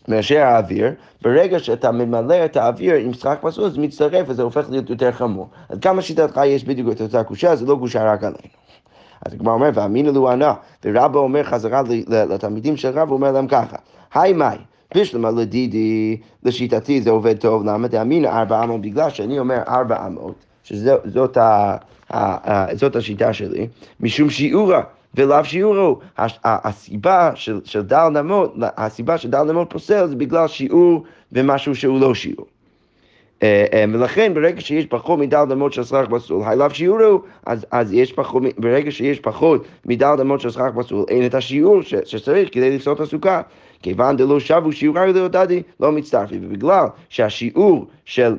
מאשר 0.08 0.39
האוויר, 0.39 0.91
ברגע 1.22 1.60
שאתה 1.60 1.91
ממלא 1.91 2.46
את 2.46 2.58
האוויר 2.58 2.96
עם 2.96 3.13
סכך 3.13 3.36
פסול 3.41 3.70
זה 3.70 3.82
מצטרף 3.82 4.25
וזה 4.29 4.44
הופך 4.44 4.70
להיות 4.70 4.89
יותר 4.89 5.12
חמור. 5.12 5.50
אז 5.70 5.79
כמה 5.79 6.01
שיטתך 6.01 6.41
יש 6.46 6.63
בדיוק 6.63 6.91
את 6.91 7.01
אותה 7.01 7.24
קושייה, 7.24 7.55
זה 7.55 7.65
לא 7.65 7.75
קושייה 7.79 8.13
רק 8.13 8.24
עלינו. 8.24 8.38
אז 9.25 9.34
הגמרא 9.34 9.53
אומר, 9.53 9.69
ואמינא 9.74 10.10
לו 10.10 10.29
ענה, 10.29 10.53
ורבא 10.86 11.19
אומר 11.19 11.43
חזרה 11.43 11.81
לתלמידים 12.10 12.77
של 12.77 12.89
רבא, 12.89 13.01
הוא 13.01 13.13
אומר 13.13 13.31
להם 13.31 13.48
ככה, 13.48 13.77
היי 14.13 14.34
מאי, 14.34 14.57
בשלמה 14.95 15.31
לדידי, 15.31 16.17
לשיטתי 16.43 17.01
זה 17.01 17.10
עובד 17.10 17.38
טוב, 17.38 17.65
למה 17.65 17.88
דאמינא 17.88 18.27
ארבע 18.27 18.63
אמות, 18.63 18.81
בגלל 18.81 19.10
שאני 19.10 19.39
אומר 19.39 19.62
ארבע 19.67 20.07
אמות, 20.07 20.45
שזאת 20.63 21.38
ה, 21.38 21.75
ה, 22.13 22.75
זאת 22.75 22.95
השיטה 22.95 23.34
שלי, 23.34 23.67
משום 24.00 24.29
שיעורה. 24.29 24.81
ולאו 25.15 25.45
שיעורו. 25.45 26.00
הסיבה 26.43 27.31
של, 27.36 27.62
של 27.63 27.81
דל 27.81 28.10
נמות, 28.10 28.53
הסיבה 28.62 29.17
שדל 29.17 29.43
נמות 29.43 29.69
פוסל 29.69 30.07
זה 30.07 30.15
בגלל 30.15 30.48
שיעור 30.48 31.03
ומשהו 31.31 31.75
שהוא 31.75 32.00
לא 32.00 32.15
שיעור. 32.15 32.45
אה, 33.44 33.65
אה, 33.74 33.86
ולכן 33.94 34.34
ברגע 34.34 34.62
שיש 34.62 34.86
פחות 34.86 35.20
מדל 35.20 35.46
דמות 35.50 35.74
של 35.74 35.84
סכך 35.84 36.06
פסול, 36.10 36.44
היילב 36.46 36.72
שיעורו, 36.72 37.22
אז, 37.46 37.65
אז 37.72 37.94
יש 37.94 38.13
פחות, 38.13 38.44
ברגע 38.58 38.92
שיש 38.92 39.20
פחות 39.20 39.65
מדל 39.86 40.15
דמות 40.18 40.42
של 40.42 40.50
סכך 40.50 40.70
פסול, 40.75 41.06
אין 41.10 41.25
את 41.25 41.36
השיעור 41.36 41.82
ש, 41.82 41.96
שצריך 42.06 42.50
כדי 42.51 42.75
לפסול 42.75 42.94
את 42.94 43.00
הסוכה. 43.00 43.42
כיוון 43.82 44.18
דלא 44.18 44.39
שבו 44.39 44.72
שיעורי 44.72 45.13
דדי, 45.30 45.63
לא 45.80 45.92
מצטרפים, 45.92 46.42
ובגלל 46.44 46.86
שהשיעור 47.10 47.86
של, 48.06 48.36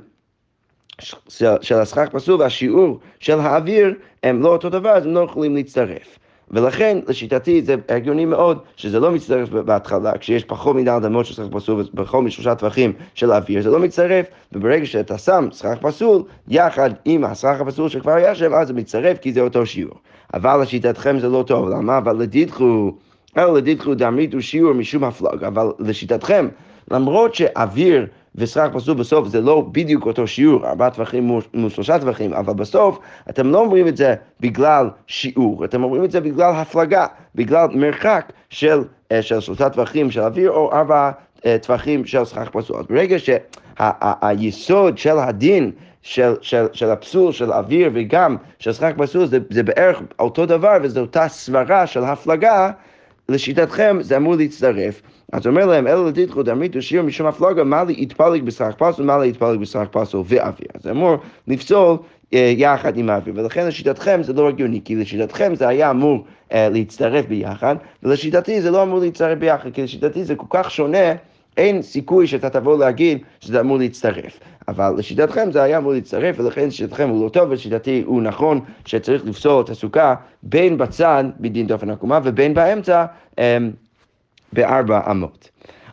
של 1.61 1.75
הסכך 1.75 2.09
פסול 2.12 2.41
והשיעור 2.41 2.99
של 3.21 3.41
האוויר 3.41 3.95
הם 4.23 4.43
לא 4.43 4.49
אותו 4.49 4.69
דבר, 4.69 4.91
אז 4.91 5.07
הם 5.07 5.15
לא 5.15 5.21
יכולים 5.21 5.55
להצטרף. 5.57 6.19
ולכן, 6.50 6.99
לשיטתי, 7.09 7.62
זה 7.62 7.75
הגיוני 7.88 8.25
מאוד 8.25 8.59
שזה 8.76 9.00
לא 9.00 9.11
מצטרף 9.11 9.49
בהתחלה, 9.49 10.19
כשיש 10.19 10.45
פחות 10.45 10.76
מדי 10.76 10.97
אדמות 10.97 11.26
שחק 11.26 11.45
פסול 11.50 11.85
ובכל 11.95 12.23
משלושה 12.23 12.55
טווחים 12.55 12.93
של 13.15 13.33
אוויר, 13.33 13.62
זה 13.62 13.71
לא 13.71 13.79
מצטרף, 13.79 14.26
וברגע 14.53 14.87
שאתה 14.87 15.19
שם 15.19 15.49
שחק 15.53 15.79
פסול, 15.81 16.23
יחד 16.49 16.91
עם 17.05 17.25
השחק 17.25 17.61
הפסול 17.61 17.88
שכבר 17.88 18.12
היה 18.12 18.35
שם, 18.35 18.55
אז 18.55 18.69
זה 18.69 18.75
מצטרף 18.75 19.19
כי 19.19 19.33
זה 19.33 19.41
אותו 19.41 19.67
שיעור. 19.67 19.95
אבל 20.35 20.62
לשיטתכם 20.62 21.19
זה 21.19 21.29
לא 21.29 21.45
טוב, 21.47 21.69
למה? 21.69 21.99
אבל 21.99 22.17
לדידכו, 22.17 22.93
אלא 23.38 23.55
לדידכו 23.55 23.95
דעמיתו 23.95 24.43
שיעור 24.43 24.73
משום 24.73 25.05
הפלג, 25.05 25.45
אבל 25.45 25.67
לשיטתכם, 25.79 26.49
למרות 26.91 27.35
שאוויר 27.35 28.07
וסכך 28.37 28.69
פסול 28.73 28.95
בסוף 28.97 29.28
זה 29.28 29.40
לא 29.40 29.66
בדיוק 29.73 30.07
אותו 30.07 30.26
שיעור, 30.26 30.66
ארבעה 30.66 30.90
טווחים 30.90 31.40
מול 31.55 31.71
שלושה 31.71 31.99
טווחים, 31.99 32.33
אבל 32.33 32.55
בסוף 32.55 32.99
אתם 33.31 33.50
לא 33.50 33.59
אומרים 33.59 33.88
את 33.88 33.97
זה 33.97 34.14
בגלל 34.40 34.90
שיעור, 35.07 35.64
אתם 35.64 35.83
אומרים 35.83 36.05
את 36.05 36.11
זה 36.11 36.21
בגלל 36.21 36.52
הפלגה, 36.55 37.07
בגלל 37.35 37.69
מרחק 37.73 38.33
של, 38.50 38.85
אה, 39.12 39.23
של 39.23 39.40
שלושה 39.40 39.71
טווחים 39.71 40.11
של 40.11 40.21
אוויר 40.21 40.50
או 40.50 40.73
ארבעה 40.73 41.12
אה, 41.47 41.57
טווחים 41.62 42.07
של 42.07 42.25
סכך 42.25 42.49
פסול. 42.52 42.76
אז 42.78 42.87
ברגע 42.87 43.16
שהיסוד 43.19 44.99
של 44.99 45.19
הדין 45.19 45.71
של, 46.02 46.35
של, 46.40 46.66
של 46.73 46.90
הפסול, 46.90 47.33
של 47.33 47.52
אוויר 47.52 47.90
וגם 47.95 48.37
של 48.59 48.73
שחק 48.73 48.95
פסול 48.97 49.26
זה, 49.26 49.38
זה 49.50 49.62
בערך 49.62 50.02
אותו 50.19 50.47
דבר 50.47 50.76
וזו 50.83 51.00
אותה 51.00 51.28
סברה 51.28 51.87
של 51.87 52.05
הפלגה, 52.05 52.71
לשיטתכם 53.28 53.99
זה 54.00 54.16
אמור 54.16 54.37
להצטרף. 54.37 55.02
אז 55.33 55.47
אומר 55.47 55.66
להם, 55.66 55.87
אלו 55.87 56.06
לדידכו 56.06 56.42
דאמריתו 56.42 56.83
שיר 56.83 57.02
משום 57.02 57.26
הפלוגה, 57.26 57.64
מה 57.64 57.85
לי 57.85 57.95
יתפלג 57.99 58.42
בשק 58.42 58.71
פסול, 58.78 59.06
מה 59.06 59.18
לי 59.18 59.28
יתפלג 59.28 59.61
בשק 59.61 59.87
פסול 59.90 60.23
ואוויר. 60.26 60.68
אז 60.75 60.90
אמור 60.90 61.16
לפסול 61.49 61.97
אה, 62.35 62.52
יחד 62.56 62.97
עם 62.97 63.11
האוויר, 63.11 63.35
ולכן 63.37 63.66
לשיטתכם 63.66 64.23
זה 64.23 64.33
לא 64.33 64.49
הגיוני, 64.49 64.80
כי 64.85 64.97
לשיטתכם 64.97 65.54
זה 65.54 65.68
היה 65.68 65.90
אמור 65.90 66.25
אה, 66.52 66.68
להצטרף 66.68 67.26
ביחד, 67.26 67.76
ולשיטתי 68.02 68.61
זה 68.61 68.71
לא 68.71 68.83
אמור 68.83 68.99
להצטרף 69.00 69.38
ביחד, 69.38 69.71
כי 69.73 69.83
לשיטתי 69.83 70.25
זה 70.25 70.35
כל 70.35 70.47
כך 70.50 70.71
שונה. 70.71 71.12
אין 71.56 71.83
סיכוי 71.83 72.26
שאתה 72.26 72.50
תבוא 72.50 72.78
להגיד 72.78 73.18
שזה 73.40 73.61
אמור 73.61 73.78
להצטרף. 73.78 74.40
אבל 74.68 74.94
לשיטתכם 74.99 75.52
זה 75.52 75.62
היה 75.62 75.78
אמור 75.78 75.92
להצטרף, 75.92 76.40
ולכן 76.40 76.66
לשיטתכם 76.66 77.08
הוא 77.08 77.25
לא 77.25 77.28
טוב, 77.28 77.50
ולשיטתי 77.50 78.02
הוא 78.06 78.23
נכון 78.23 78.61
שצריך 78.85 79.25
לפסול 79.25 79.64
את 79.64 79.70
הסוכה 79.70 80.14
בין 80.42 80.78
בצד, 80.78 81.25
בדין 81.40 81.66
דופן 81.66 81.90
עקומה, 81.90 82.20
ובין 82.25 82.54
באמצע 82.54 83.04
אמ, 83.38 83.70
בארבע 84.52 85.11
אמות. 85.11 85.49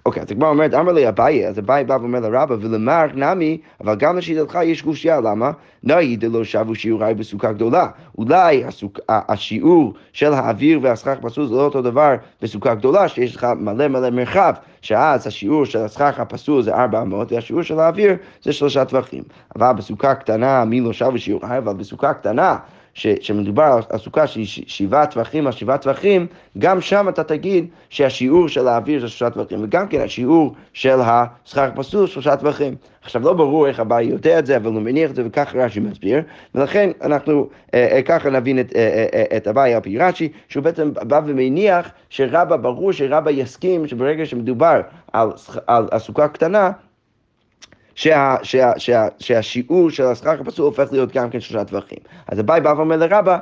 אוקיי, 0.06 0.24
אז 0.24 0.32
הגמרא 0.32 0.50
אומרת, 0.50 0.74
אמר 0.74 0.92
לי 0.92 1.10
אביי, 1.10 1.48
אז 1.48 1.60
אביי 1.60 1.84
בא 1.84 1.94
ואומר 1.94 2.20
לרבא, 2.20 2.56
ולמר 2.62 3.06
נמי, 3.14 3.58
אבל 3.82 3.96
גם 3.96 4.18
לשיטתך 4.18 4.60
יש 4.64 4.84
גושייה, 4.84 5.22
למה? 5.22 5.52
נאי 5.84 6.16
דלא 6.16 6.44
שבו 6.44 6.76
שיעורי 6.76 7.14
בסוכה 7.14 7.52
גדולה. 7.52 7.88
אולי 8.18 8.64
השיעור 9.10 9.94
של 10.14 10.34
האוויר 10.34 10.80
והסכך 10.82 11.16
פסול 11.22 11.48
זה 11.48 11.54
לא 11.54 11.66
אותו 11.66 11.82
דבר 11.82 12.16
בסוכה 12.42 12.76
גדולה, 12.76 13.08
שיש 13.08 13.36
לך 13.36 13.48
מלא 13.58 13.88
מלא 13.88 14.10
מרחב, 14.10 14.54
שאז 14.82 15.28
השיעור 15.28 15.66
של 15.66 15.80
הסכך 15.80 16.20
הפסול 16.20 16.62
זה 16.62 16.76
400, 16.76 17.32
והשיעור 17.32 17.62
של 17.62 17.80
האוויר 17.80 18.16
זה 18.42 18.54
שלושה 18.54 18.86
טווחים. 18.86 19.24
אבל 19.56 19.74
בסוכה 19.74 20.16
קטנה, 20.16 20.66
מי 20.66 20.82
לא 20.82 20.94
שבו 20.94 21.18
שיעורי, 21.18 21.58
אבל 21.58 21.74
בסוכה 21.74 22.14
קטנה, 22.14 22.58
שמדובר 22.94 23.80
על 23.90 24.00
סוכה 24.00 24.28
של 24.28 24.42
שבעה 24.46 25.06
טווחים 25.06 25.48
על 25.48 25.54
שבעה 25.54 25.78
טווחים, 25.78 26.28
גם 26.58 26.82
שם 26.82 27.10
אתה 27.10 27.24
תגיד 27.24 27.68
שהשיעור 27.90 28.48
של 28.48 28.68
האוויר 28.68 29.02
זה 29.02 29.08
שלושה 29.08 29.30
טווחים, 29.30 29.64
וגם 29.64 29.88
כן 29.88 30.02
השיעור 30.02 30.54
של 30.74 31.00
השכר 31.02 31.70
פסול 31.76 32.08
שלושה 32.08 32.36
טווחים. 32.36 32.76
עכשיו 33.04 33.22
לא 33.22 33.34
ברור 33.34 33.68
איך 33.68 33.80
הבעיה 33.80 34.10
יודע 34.10 34.40
את 34.40 34.46
זה, 34.46 34.58
אבל 34.58 34.66
הוא 34.66 34.82
מניח 34.82 35.12
את 35.12 35.16
זה 35.16 35.24
וככה 35.26 35.58
רש"י 35.58 35.80
מסביר, 35.80 36.22
ולכן 36.56 36.92
אנחנו 37.02 37.50
אה, 37.74 37.88
אה, 37.92 38.02
ככה 38.02 38.30
נבין 38.30 38.60
את, 38.60 38.76
אה, 38.76 38.82
אה, 38.82 39.06
אה 39.14 39.38
את 39.38 39.48
הבעיה 39.48 39.76
על 39.76 39.84
פי 39.84 39.98
רש"י, 39.98 40.30
שהוא 40.50 40.64
בעצם 40.64 40.94
בא 40.94 41.22
ומניח 41.26 41.92
שרבא, 42.10 42.56
ברור 42.56 42.92
שרבא 42.92 43.32
יסכים 43.32 43.88
שברגע 43.88 44.26
שמדובר 44.26 44.82
על, 45.14 45.30
על 45.68 45.88
הסוכה 45.92 46.28
קטנה, 46.28 46.72
שה, 47.96 48.36
שה, 48.44 48.72
שה, 48.78 49.08
שהשיעור 49.20 49.90
של 49.90 50.04
הסכך 50.04 50.36
הפסול 50.40 50.66
הופך 50.66 50.92
להיות 50.92 51.12
גם 51.12 51.30
כן 51.30 51.40
שלושה 51.40 51.66
טווחים. 51.66 52.00
אז 52.28 52.40
אביי 52.40 52.62
בא 52.62 52.74
ואומר 52.78 52.98
לרבא, 52.98 53.38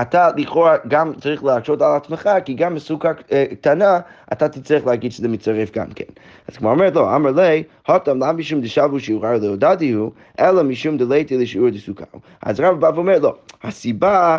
אתה 0.00 0.28
לכאורה 0.36 0.76
גם 0.88 1.12
צריך 1.20 1.44
להקשות 1.44 1.82
על 1.82 1.96
עצמך, 1.96 2.30
כי 2.44 2.54
גם 2.54 2.74
בסוכה 2.74 3.12
אה, 3.32 3.44
קטנה 3.50 4.00
אתה 4.32 4.48
תצטרך 4.48 4.86
להגיד 4.86 5.12
שזה 5.12 5.28
מצטרף 5.28 5.70
גם 5.70 5.86
כן. 5.94 6.04
אז 6.48 6.56
כמו 6.56 6.70
אומרת 6.70 6.94
לו, 6.94 7.16
אמר 7.16 7.30
לי, 7.30 7.62
הותם 7.86 8.16
למה 8.16 8.32
משום 8.32 8.60
דשבו 8.60 9.00
שיעורר 9.00 9.38
לעודדי 9.38 9.90
הוא, 9.90 10.10
אלא 10.40 10.62
משום 10.62 10.98
דלייתי 10.98 11.38
לשיעור 11.38 11.70
דסוכה. 11.70 12.04
אז 12.42 12.60
רב 12.60 12.80
בא 12.80 12.90
ואומר 12.94 13.18
לו, 13.18 13.34
הסיבה 13.62 14.38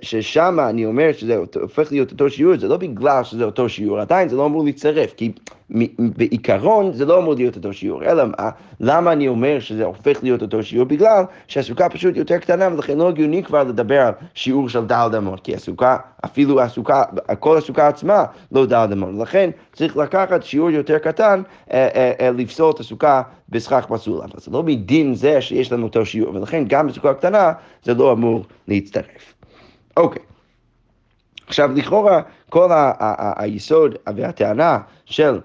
ששם 0.00 0.58
אני 0.68 0.86
אומר 0.86 1.12
שזה 1.12 1.36
הופך 1.60 1.92
להיות 1.92 2.12
אותו 2.12 2.30
שיעור, 2.30 2.58
זה 2.58 2.68
לא 2.68 2.76
בגלל 2.76 3.24
שזה 3.24 3.44
אותו 3.44 3.68
שיעור, 3.68 4.00
עדיין 4.00 4.28
זה 4.28 4.36
לא 4.36 4.46
אמור 4.46 4.64
להצטרף, 4.64 5.14
כי 5.16 5.32
בעיקרון 5.98 6.92
זה 6.92 7.04
לא 7.04 7.18
אמור 7.18 7.34
להיות 7.34 7.56
אותו 7.56 7.72
שיעור, 7.72 8.04
אלא 8.04 8.24
מה, 8.26 8.50
למה 8.80 9.12
אני 9.12 9.28
אומר 9.28 9.60
שזה 9.60 9.84
הופך 9.84 10.18
להיות 10.22 10.42
אותו 10.42 10.62
שיעור? 10.62 10.86
בגלל 10.86 11.24
שהסוכה 11.48 11.88
פשוט 11.88 12.16
יותר 12.16 12.38
קטנה 12.38 12.68
ולכן 12.72 12.98
לא 12.98 13.08
הגיוני 13.08 13.42
כבר 13.42 13.62
לדבר 13.62 14.00
על 14.00 14.12
שיעור 14.34 14.68
של 14.68 14.84
דל 14.84 15.10
אמות, 15.18 15.40
כי 15.40 15.54
הסוכה, 15.54 15.96
אפילו 16.24 16.60
הסוכה, 16.60 17.02
כל 17.38 17.58
הסוכה 17.58 17.88
עצמה 17.88 18.24
לא 18.52 18.66
דל 18.66 18.88
אמות. 18.92 19.10
לכן 19.18 19.50
צריך 19.72 19.96
לקחת 19.96 20.42
שיעור 20.42 20.70
יותר 20.70 20.98
קטן, 20.98 21.42
אה, 21.72 21.88
אה, 21.94 22.12
אה, 22.20 22.30
לפסול 22.30 22.70
את 22.70 22.80
הסוכה 22.80 23.22
בסכך 23.48 23.86
פסול. 23.88 24.20
אבל 24.22 24.40
זה 24.40 24.50
לא 24.50 24.62
מדין 24.62 25.14
זה 25.14 25.40
שיש 25.40 25.72
לנו 25.72 25.86
אותו 25.86 26.06
שיעור, 26.06 26.34
ולכן 26.34 26.64
גם 26.68 26.86
בסוכה 26.86 27.14
קטנה 27.14 27.52
זה 27.82 27.94
לא 27.94 28.12
אמור 28.12 28.44
להצטרף. 28.68 29.34
אוקיי. 29.96 30.22
עכשיו, 31.46 31.70
לכאורה, 31.74 32.20
כל 32.48 32.68
היסוד 33.36 33.94
והטענה 34.16 34.78
של, 35.04 35.40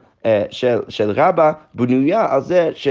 של, 0.49 0.79
של 0.89 1.11
רבא 1.11 1.51
בנויה 1.73 2.33
על 2.33 2.41
זה 2.41 2.69
ש... 2.75 2.87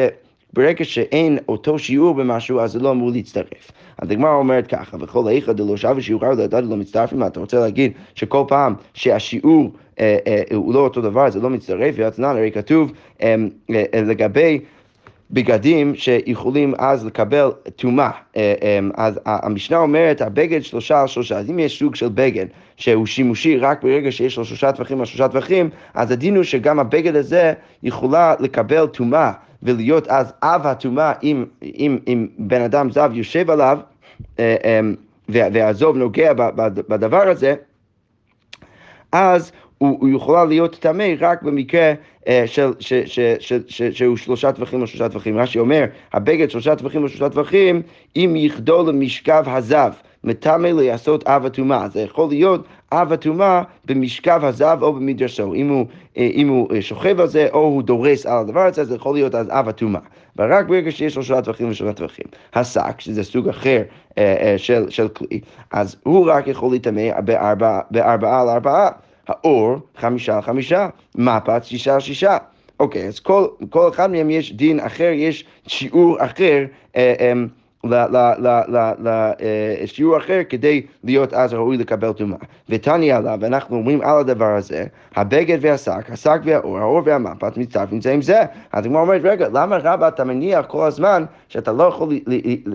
ברגע 0.56 0.84
שאין 0.84 1.38
אותו 1.48 1.78
שיעור 1.78 2.14
במשהו, 2.14 2.60
אז 2.60 2.72
זה 2.72 2.78
לא 2.78 2.90
אמור 2.90 3.10
להצטרף. 3.10 3.70
הגמרא 3.98 4.34
אומרת 4.34 4.66
ככה, 4.66 4.96
וכל 5.00 5.28
איכא 5.28 5.52
דלא 5.52 5.76
שווה 5.76 6.02
שיעורר 6.02 6.30
לדעת 6.30 6.64
לא 6.64 6.76
מצטרפים, 6.76 7.22
אתה 7.22 7.40
רוצה 7.40 7.60
להגיד 7.60 7.92
שכל 8.14 8.44
פעם 8.48 8.74
שהשיעור 8.94 9.70
אה, 10.00 10.16
אה, 10.26 10.42
הוא 10.54 10.74
לא 10.74 10.78
אותו 10.78 11.00
דבר, 11.00 11.30
זה 11.30 11.40
לא 11.40 11.50
מצטרף, 11.50 11.94
ואתנן, 11.98 12.24
הרי 12.24 12.50
כתוב 12.52 12.92
אה, 13.22 13.34
אה, 13.70 14.02
לגבי... 14.02 14.60
בגדים 15.30 15.94
שיכולים 15.94 16.74
אז 16.78 17.06
לקבל 17.06 17.50
טומאה. 17.76 18.10
אה, 18.36 18.54
אה, 18.62 18.78
אז 18.94 19.20
המשנה 19.26 19.78
אומרת, 19.78 20.20
הבגד 20.20 20.62
שלושה 20.62 21.00
על 21.00 21.06
שלושה. 21.06 21.38
אז 21.38 21.50
אם 21.50 21.58
יש 21.58 21.78
סוג 21.78 21.94
של 21.94 22.08
בגד 22.08 22.46
שהוא 22.76 23.06
שימושי 23.06 23.58
רק 23.58 23.82
ברגע 23.82 24.12
שיש 24.12 24.38
לו 24.38 24.44
שלושה 24.44 24.72
טווחים 24.72 25.00
על 25.00 25.06
שלושה 25.06 25.28
טווחים, 25.28 25.70
אז 25.94 26.10
הדין 26.10 26.36
הוא 26.36 26.44
שגם 26.44 26.78
הבגד 26.78 27.16
הזה 27.16 27.52
יכולה 27.82 28.34
לקבל 28.40 28.86
טומאה 28.86 29.32
ולהיות 29.62 30.08
אז 30.08 30.32
אב 30.42 30.66
הטומאה 30.66 31.12
אם, 31.22 31.44
אם, 31.62 31.98
אם 32.06 32.26
בן 32.38 32.62
אדם 32.62 32.90
זב 32.90 33.10
יושב 33.14 33.50
עליו 33.50 33.78
אה, 34.38 34.80
והזוב 35.28 35.96
נוגע 35.96 36.32
בדבר 36.88 37.28
הזה, 37.28 37.54
אז 39.12 39.52
הוא, 39.78 39.98
הוא 40.00 40.08
יכולה 40.08 40.44
להיות 40.44 40.76
טמא 40.80 41.06
רק 41.20 41.42
במקרה 41.42 41.92
של, 42.46 42.72
ש, 42.78 42.92
ש, 42.92 43.20
ש, 43.40 43.52
ש, 43.68 43.82
שהוא 43.82 44.16
שלושה 44.16 44.52
טווחים 44.52 44.82
או 44.82 44.86
שלושה 44.86 45.08
טווחים. 45.08 45.36
מה 45.36 45.46
שאומר, 45.46 45.84
הבגד 46.12 46.50
שלושה 46.50 46.76
טווחים 46.76 47.02
או 47.02 47.08
שלושה 47.08 47.28
טווחים, 47.28 47.82
אם 48.16 48.34
יחדול 48.36 48.88
למשכב 48.88 49.44
הזב, 49.46 49.92
מטמא 50.24 50.66
לעשות 50.68 51.28
אב 51.28 51.46
הטומאה. 51.46 51.88
זה 51.88 52.00
יכול 52.00 52.28
להיות 52.28 52.66
אב 52.92 53.12
הטומאה 53.12 53.62
במשכב 53.84 54.40
הזב 54.44 54.78
או 54.82 54.92
במדרשו. 54.92 55.54
אם 55.54 55.68
הוא, 55.68 55.86
אה, 56.18 56.30
אם 56.34 56.48
הוא 56.48 56.74
אה, 56.74 56.82
שוכב 56.82 57.20
על 57.20 57.26
זה 57.26 57.48
או 57.52 57.58
הוא 57.58 57.82
דורס 57.82 58.26
על 58.26 58.38
הדבר 58.38 58.60
הזה, 58.60 58.84
זה 58.84 58.94
יכול 58.94 59.14
להיות 59.14 59.34
אז 59.34 59.46
אב 59.50 59.68
הטומאה. 59.68 60.00
ורק 60.38 60.66
ברגע 60.66 60.90
שיש 60.90 61.16
לו 61.16 61.22
שלושה 61.22 61.42
טווחים 61.42 61.70
ושלושה 61.70 61.92
טווחים. 61.92 62.26
השק, 62.54 63.00
שזה 63.00 63.24
סוג 63.24 63.48
אחר 63.48 63.82
של, 64.56 64.90
של 64.90 65.08
כלי, 65.08 65.40
אז 65.72 65.96
הוא 66.02 66.30
רק 66.30 66.46
יכול 66.46 66.70
להיטמא 66.70 67.20
בארבעה 67.90 68.40
על 68.40 68.48
ארבעה. 68.48 68.88
האור, 69.28 69.76
חמישה 69.96 70.34
על 70.36 70.42
חמישה, 70.42 70.88
מפת, 71.14 71.64
שישה 71.64 71.94
על 71.94 72.00
שישה. 72.00 72.36
אוקיי, 72.80 73.06
אז 73.06 73.20
כל, 73.20 73.46
כל 73.70 73.88
אחד 73.88 74.10
מהם 74.10 74.30
יש 74.30 74.52
דין 74.52 74.80
אחר, 74.80 75.10
יש 75.14 75.44
שיעור 75.66 76.24
אחר. 76.24 76.64
אה, 76.96 77.14
אה, 77.20 77.32
לשיעור 77.84 80.14
אה, 80.14 80.18
אחר 80.18 80.40
כדי 80.48 80.82
להיות 81.04 81.34
אז 81.34 81.54
ראוי 81.54 81.76
לקבל 81.76 82.12
טומאה. 82.12 82.38
ותניא 82.68 83.16
עליו, 83.16 83.38
ואנחנו 83.40 83.76
אומרים 83.76 84.00
על 84.00 84.18
הדבר 84.18 84.56
הזה, 84.56 84.84
הבגד 85.16 85.58
והשק, 85.60 86.10
השק 86.10 86.40
והאור, 86.44 86.78
האור 86.78 87.00
והמפת 87.04 87.52
זה 88.00 88.12
עם 88.12 88.22
זה. 88.22 88.40
אז 88.72 88.86
הגמרא 88.86 89.00
אומרת, 89.00 89.20
רגע, 89.24 89.48
למה 89.52 89.76
רבא 89.76 90.08
אתה 90.08 90.24
מניח 90.24 90.66
כל 90.66 90.86
הזמן 90.86 91.24
שאתה 91.48 91.72
לא 91.72 91.82
יכול, 91.82 92.08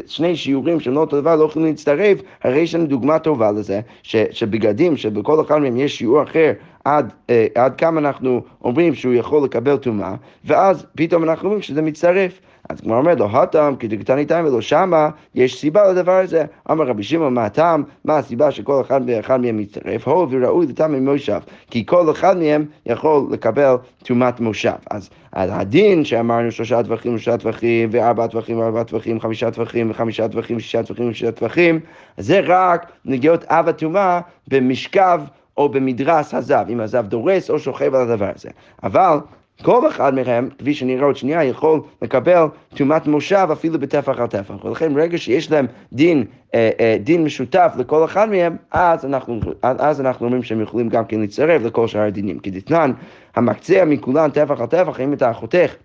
שני 0.08 0.36
שיעורים 0.36 0.80
שהם 0.80 0.94
לא 0.94 1.00
אותו 1.00 1.22
דבר 1.22 1.36
לא 1.36 1.46
יכולים 1.46 1.68
להצטרף, 1.68 2.18
הרי 2.44 2.60
יש 2.60 2.76
לנו 2.76 2.86
דוגמה 2.86 3.20
טובה 3.20 3.52
לזה, 3.52 3.80
שבגדים, 4.04 4.98
שבכל 4.98 5.42
אחד 5.42 5.58
מהם 5.58 5.78
יש 5.78 5.98
שיעור 5.98 6.24
אחר 6.24 6.52
עד, 6.86 7.14
אה, 7.30 7.48
עד 7.56 7.76
כמה 7.76 8.00
אנחנו 8.00 8.42
אומרים 8.64 8.96
שהוא 8.96 9.14
יכול 9.14 9.44
לקבל 9.44 9.78
טומאה, 9.78 10.16
ואז 10.46 10.86
פתאום 10.96 11.24
אנחנו 11.24 11.46
אומרים 11.46 11.62
שזה 11.62 11.82
מצטרף. 11.82 12.40
אז 12.72 12.80
הגמרא 12.82 12.98
אומרת 12.98 13.20
לו, 13.20 13.30
הטעם 13.32 13.76
כדקתני 13.76 14.26
טעם 14.26 14.46
ולא 14.46 14.62
שמה, 14.62 15.10
יש 15.36 15.60
סיבה 15.60 15.92
לדבר 15.92 16.12
הזה. 16.12 16.46
אמר 16.72 16.88
רבי 16.88 17.04
שמעון, 17.04 17.34
מה 17.34 17.46
הטעם? 17.46 17.84
מה 18.06 18.18
הסיבה 18.18 18.52
שכל 18.52 18.82
אחד 18.82 19.02
ואחד 19.08 19.42
מהם 19.42 19.58
מצטרף? 19.58 20.08
הו 20.08 20.28
וראוי 20.32 20.66
לטעם 20.66 20.92
ממושב. 20.92 21.40
כי 21.70 21.86
כל 21.86 22.12
אחד 22.12 22.38
מהם 22.38 22.66
יכול 22.86 23.24
לקבל 23.32 23.76
טומאת 24.04 24.40
מושב. 24.40 24.72
אז, 24.92 25.10
אז 25.32 25.50
הדין 25.54 26.06
שאמרנו 26.06 26.52
שלושה 26.52 26.84
טווחים, 26.84 27.18
שלושה 27.18 27.38
טווחים, 27.38 27.90
וארבעה 27.92 28.28
טווחים, 28.28 28.60
וארבעה 28.60 28.84
טווחים, 28.84 29.20
חמישה 29.20 29.52
טווחים, 29.52 29.92
וחמישה 29.92 30.28
טווחים, 30.28 30.60
שישה 30.60 30.84
טווחים, 30.84 31.10
ושישה 31.10 31.32
טווחים, 31.32 31.80
זה 32.18 32.42
רק 32.46 32.92
נגיעות 33.06 33.44
אב 33.44 33.68
הטומאה 33.68 34.20
במשכב 34.48 35.22
או 35.58 35.70
במדרס 35.70 36.34
הזב, 36.34 36.66
אם 36.70 36.80
הזב 36.80 37.06
דורס 37.08 37.50
או 37.50 37.60
שוכב 37.60 37.96
על 37.96 38.02
הדבר 38.02 38.32
הזה. 38.36 38.50
אבל 38.84 39.18
כל 39.62 39.88
אחד 39.88 40.14
מהם, 40.14 40.50
כפי 40.58 40.74
שנראה 40.74 41.06
עוד 41.06 41.16
שנייה, 41.16 41.44
יכול 41.44 41.82
לקבל 42.02 42.46
טומאת 42.76 43.08
מושב 43.08 43.48
אפילו 43.52 43.80
בטפח 43.80 44.20
על 44.20 44.28
טפח. 44.28 44.66
ולכן 44.66 44.94
ברגע 44.94 45.18
שיש 45.18 45.52
להם 45.52 45.66
דין, 45.94 46.26
אה, 46.54 46.70
אה, 46.80 46.98
דין 47.00 47.24
משותף 47.24 47.74
לכל 47.78 48.06
אחד 48.06 48.30
מהם, 48.30 48.56
אז 48.72 49.06
אנחנו, 49.06 49.40
אז 49.62 50.02
אנחנו 50.02 50.26
אומרים 50.26 50.44
שהם 50.44 50.62
יכולים 50.62 50.90
גם 50.90 51.06
כן 51.06 51.20
להצטרף 51.20 51.62
לכל 51.62 51.88
שאר 51.88 52.02
הדינים. 52.02 52.40
כי 52.40 52.52
דתנן, 52.52 52.92
המקצע 53.36 53.86
מכולן 53.86 54.30
טפח 54.30 54.62
על 54.62 54.66
טפח, 54.66 55.00
אם 55.00 55.14
אתה 55.14 55.34
חותך 55.34 55.76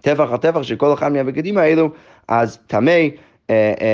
טפח 0.00 0.30
על 0.30 0.36
טפח 0.36 0.62
של 0.62 0.76
כל 0.76 0.92
אחד 0.92 1.12
מהבגדים 1.12 1.58
האלו, 1.58 1.90
אז 2.28 2.58
טמא 2.66 3.00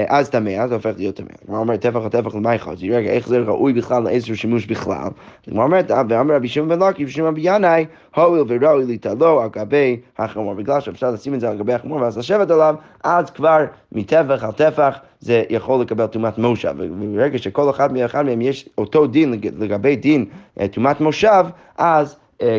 אז 0.08 0.30
טמא, 0.30 0.50
אז 0.50 0.72
הופך 0.72 0.90
להיות 0.96 1.16
טמא. 1.16 1.28
הגמרא 1.44 1.60
אומרת, 1.60 1.80
טפח 1.80 2.00
הטפח 2.04 2.34
למה? 2.34 2.54
אז 2.54 2.84
רגע, 2.90 3.10
איך 3.10 3.28
זה 3.28 3.38
ראוי 3.38 3.72
בכלל 3.72 4.02
לאיזשהו 4.02 4.36
שימוש 4.36 4.66
בכלל? 4.66 5.08
הגמרא 5.48 5.64
אומרת, 5.64 5.90
ואמר 6.08 6.34
רבי 6.34 6.48
שמעון 6.48 6.68
בן 6.68 6.78
לוקי 6.78 7.04
ושמעון 7.04 7.34
בינאי, 7.34 7.86
הואיל 8.14 8.44
וראוי 8.48 8.84
ליטלו 8.84 9.40
על 9.40 9.48
גבי 9.48 10.00
החמור. 10.18 10.54
בגלל 10.54 10.80
שאפשר 10.80 11.10
לשים 11.10 11.34
את 11.34 11.40
זה 11.40 11.50
על 11.50 11.58
גבי 11.58 11.72
החמור 11.72 12.00
ואז 12.00 12.18
לשבת 12.18 12.50
עליו, 12.50 12.74
אז 13.04 13.30
כבר 13.30 13.64
מטפח 13.92 14.44
על 14.44 14.52
טפח 14.52 14.98
זה 15.20 15.42
יכול 15.50 15.80
לקבל 15.80 16.06
טומאת 16.06 16.38
מושב. 16.38 16.74
וברגע 16.78 17.38
שכל 17.38 17.70
אחד 17.70 17.92
מאחד 17.92 18.24
מהם 18.24 18.40
יש 18.40 18.68
אותו 18.78 19.06
דין 19.06 19.34
לגבי 19.58 19.96
דין 19.96 20.24
אה, 20.60 20.68
טומאת 20.68 21.00
מושב, 21.00 21.44
אז 21.78 22.16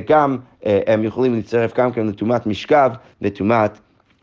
גם 0.07 0.37
הם 0.63 1.03
יכולים 1.03 1.35
להצטרף 1.35 1.77
גם 1.77 1.91
כן 1.91 2.07
לטומאת 2.07 2.47
משכב 2.47 2.91
וטומאת 3.21 3.71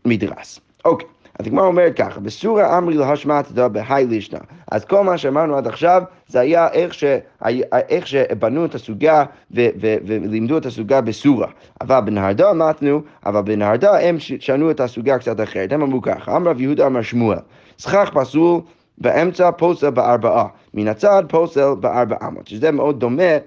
מדרס. 0.04 0.60
אוקיי. 0.84 1.08
אז 1.38 1.46
הגמרא 1.46 1.66
אומרת 1.66 1.96
ככה, 1.96 2.20
בסורה 2.20 2.78
אמרי 2.78 2.94
להשמעתא 2.94 3.68
בהאי 3.68 4.06
לישנא. 4.06 4.38
אז 4.72 4.84
כל 4.84 5.04
מה 5.04 5.18
שאמרנו 5.18 5.56
עד 5.56 5.66
עכשיו, 5.66 6.02
זה 6.26 6.40
היה 6.40 6.68
איך, 6.72 6.94
ש... 6.94 7.04
איך 7.72 8.06
שבנו 8.06 8.64
את 8.64 8.74
הסוגיה 8.74 9.24
ו... 9.54 9.66
ו... 9.80 9.96
ולימדו 10.06 10.58
את 10.58 10.66
הסוגיה 10.66 11.00
בסורה. 11.00 11.48
אבל 11.80 12.00
בנהרדה 12.00 12.50
אמרנו, 12.50 13.02
אבל 13.26 13.40
בנהרדה 13.40 14.00
הם 14.00 14.16
שנו 14.18 14.70
את 14.70 14.80
הסוגיה 14.80 15.18
קצת 15.18 15.40
אחרת. 15.40 15.72
הם 15.72 15.82
אמרו 15.82 16.02
ככה, 16.02 16.36
אמר 16.36 16.50
רב 16.50 16.60
יהודה 16.60 16.86
אמר 16.86 17.02
שמואל, 17.02 17.38
סכך 17.78 18.10
פסול 18.14 18.60
באמצע 18.98 19.50
פוסל 19.50 19.90
בארבעה, 19.90 20.46
מן 20.74 20.88
הצד 20.88 21.22
פוסל 21.28 21.74
בארבע 21.80 22.16
אמות, 22.26 22.46
שזה 22.46 22.70
מאוד 22.70 23.00
דומה 23.00 23.38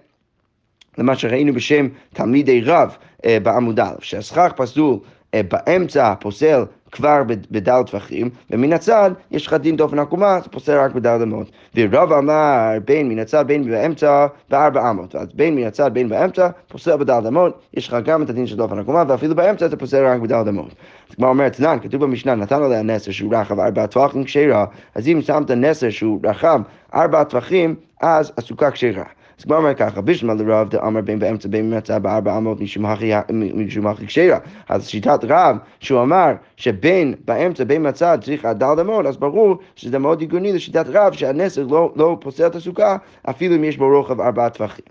למה 0.97 1.15
שראינו 1.15 1.54
בשם 1.54 1.88
תלמידי 2.13 2.62
רב 2.62 2.95
אה, 3.25 3.38
בעמוד 3.43 3.80
א', 3.80 3.93
שהסכך 3.99 4.51
פסול 4.56 4.99
באמצע 5.36 6.13
פוסל 6.20 6.63
כבר 6.91 7.22
בדל 7.52 7.82
טווחים, 7.86 8.30
ומן 8.50 8.74
הצד 8.74 9.12
יש 9.32 9.48
לך 9.48 9.54
דין 9.54 9.76
דופן 9.76 10.00
עקומה, 10.00 10.39
זה 10.44 10.50
פוסל 10.50 10.80
רק 10.80 10.91
בדל 10.91 11.20
אמות. 11.24 11.52
ורב 11.76 12.12
אמר 12.13 12.78
בין 12.86 13.10
מן 13.10 13.20
הצד 13.20 13.48
בין 13.48 13.72
באמצע 13.72 14.28
בארבע 14.50 14.89
אמות, 14.89 15.15
אז 15.15 15.28
בין 15.34 15.56
מן 15.56 15.63
הצד 15.63 15.94
בין 15.94 16.10
באמצע 16.10 16.50
פוסל 16.67 16.96
בדל 16.96 17.28
אמות, 17.28 17.60
יש 17.74 17.88
לך 17.88 17.98
גם 18.06 18.24
את 18.24 18.30
הדין 18.30 18.48
של 18.48 18.56
דופן 18.56 18.80
עקומה, 18.80 19.04
ואפילו 19.08 19.36
באמצע 19.36 19.65
אתה 19.65 19.78
פוסל 19.78 20.06
רק 20.06 20.20
בדל 20.22 20.44
אמות. 20.50 20.76
אז 21.10 21.15
כמו 21.15 21.28
אומרת, 21.28 21.54
תנן, 21.54 21.78
כתוב 21.82 22.04
במשנה, 22.04 22.36
נתן 22.36 22.63
עליה 22.63 22.82
נסר 22.82 23.12
שהוא 23.12 23.36
רחב 23.36 23.60
ארבע 23.60 23.86
טווחים 23.86 24.24
כשרה, 24.24 24.65
אז 24.96 25.08
אם 25.08 25.22
שמת 25.22 25.52
נסר 25.52 25.89
שהוא 25.89 26.20
רחב 26.24 26.62
ארבע 26.94 27.24
טווחים, 27.24 27.76
אז 28.02 28.32
הסוכה 28.38 28.72
כשרה. 28.72 29.04
אז 29.41 29.45
כבר 29.45 29.58
אומר 29.58 29.73
ככה, 29.73 30.01
בשמע 30.01 30.34
לרב 30.34 30.69
דאמר 30.69 31.01
בין 31.01 31.19
באמצע 31.19 31.49
בין 31.49 31.77
מצא 31.77 31.99
בארבע 31.99 32.38
אמות 32.38 32.62
משום 32.62 32.86
הכי 33.88 34.08
כשרה. 34.08 34.38
אז 34.69 34.88
שיטת 34.88 35.19
רב, 35.23 35.58
שהוא 35.80 36.01
אמר 36.01 36.32
שבין 36.58 37.13
באמצע 37.25 37.63
בין 37.63 37.88
מצא 37.88 38.17
צריך 38.17 38.45
עד 38.45 38.60
דל 38.60 38.80
אמות, 38.80 39.06
אז 39.06 39.17
ברור 39.17 39.56
שזה 39.75 39.99
מאוד 39.99 40.21
הגיוני 40.21 40.54
לשיטת 40.54 40.86
רב 40.88 41.13
שהנסר 41.13 41.65
לא, 41.69 41.93
לא 41.95 42.17
פוסל 42.21 42.47
את 42.47 42.56
הסוכה 42.56 42.97
אפילו 43.30 43.56
אם 43.56 43.63
יש 43.63 43.77
בו 43.77 43.89
רוחב 43.89 44.21
ארבעה 44.21 44.49
טווחים. 44.49 44.86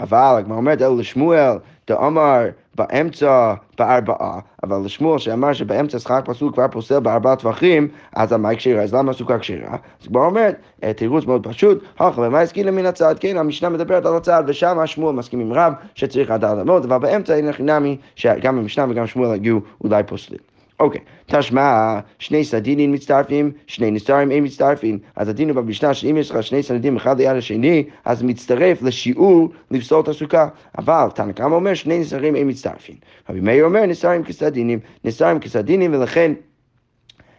אבל 0.00 0.34
הגמרא 0.38 0.56
אומרת 0.56 0.82
אלו 0.82 0.96
לשמואל, 0.96 1.56
דאמר 1.88 2.44
באמצע 2.76 3.54
בארבעה, 3.78 4.38
אבל 4.62 4.76
לשמואל 4.84 5.18
שאמר 5.18 5.52
שבאמצע 5.52 5.98
שחק 5.98 6.22
פסול 6.24 6.52
כבר 6.52 6.66
פוסל 6.68 7.00
בארבעה 7.00 7.36
טווחים, 7.36 7.88
אז 8.12 8.32
המה 8.32 8.54
כשרה, 8.54 8.82
אז 8.82 8.94
למה 8.94 9.10
הסוכה 9.10 9.38
כשרה? 9.38 9.72
אז 9.72 10.06
הגמרא 10.06 10.26
אומרת, 10.26 10.56
אה, 10.84 10.92
תירוץ 10.92 11.26
מאוד 11.26 11.46
פשוט, 11.46 11.84
הלכה 11.98 12.20
ומה 12.20 12.40
הסכילה 12.40 12.70
מן 12.70 12.86
הצד, 12.86 13.14
כן, 13.20 13.36
המשנה 13.38 13.68
מדברת 13.68 14.06
על 14.06 14.16
הצד, 14.16 14.42
ושם 14.46 14.86
שמואל 14.86 15.14
מסכים 15.14 15.40
עם 15.40 15.52
רב 15.52 15.72
שצריך 15.94 16.30
עד 16.30 16.44
העלמות, 16.44 16.84
אבל 16.84 16.98
באמצע 16.98 17.34
אין 17.34 17.48
הכי 17.48 17.62
נמי 17.62 17.96
שגם 18.16 18.58
המשנה 18.58 18.86
וגם 18.88 19.06
שמואל 19.06 19.30
הגיעו 19.30 19.60
אולי 19.84 20.02
פוסלים. 20.02 20.55
אוקיי, 20.80 21.00
תשמע, 21.26 21.98
שני 22.18 22.44
סדינים 22.44 22.92
מצטרפים, 22.92 23.52
שני 23.66 23.90
נסתרים 23.90 24.30
אין 24.30 24.44
מצטרפים. 24.44 24.98
אז 25.16 25.28
הדין 25.28 25.48
הוא 25.48 25.56
במשנה 25.56 25.94
שאם 25.94 26.16
יש 26.16 26.30
לך 26.30 26.42
שני 26.42 26.62
סדינים 26.62 26.96
אחד 26.96 27.18
ליד 27.18 27.36
השני, 27.36 27.84
אז 28.04 28.22
מצטרף 28.22 28.82
לשיעור 28.82 29.48
לפסול 29.70 30.00
את 30.00 30.08
הסוכה. 30.08 30.48
אבל 30.78 31.06
תנא 31.14 31.32
קמא 31.32 31.54
אומר 31.54 31.74
שני 31.74 31.98
נסתרים 31.98 32.36
אין 32.36 32.48
מצטרפים. 32.48 32.94
רבי 33.30 33.40
מאיר 33.40 33.64
אומר 33.64 33.86
נסתרים 33.86 34.24
כסדינים, 34.24 34.78
נסתרים 35.04 35.40
כסדינים 35.40 35.94
ולכן 35.94 36.32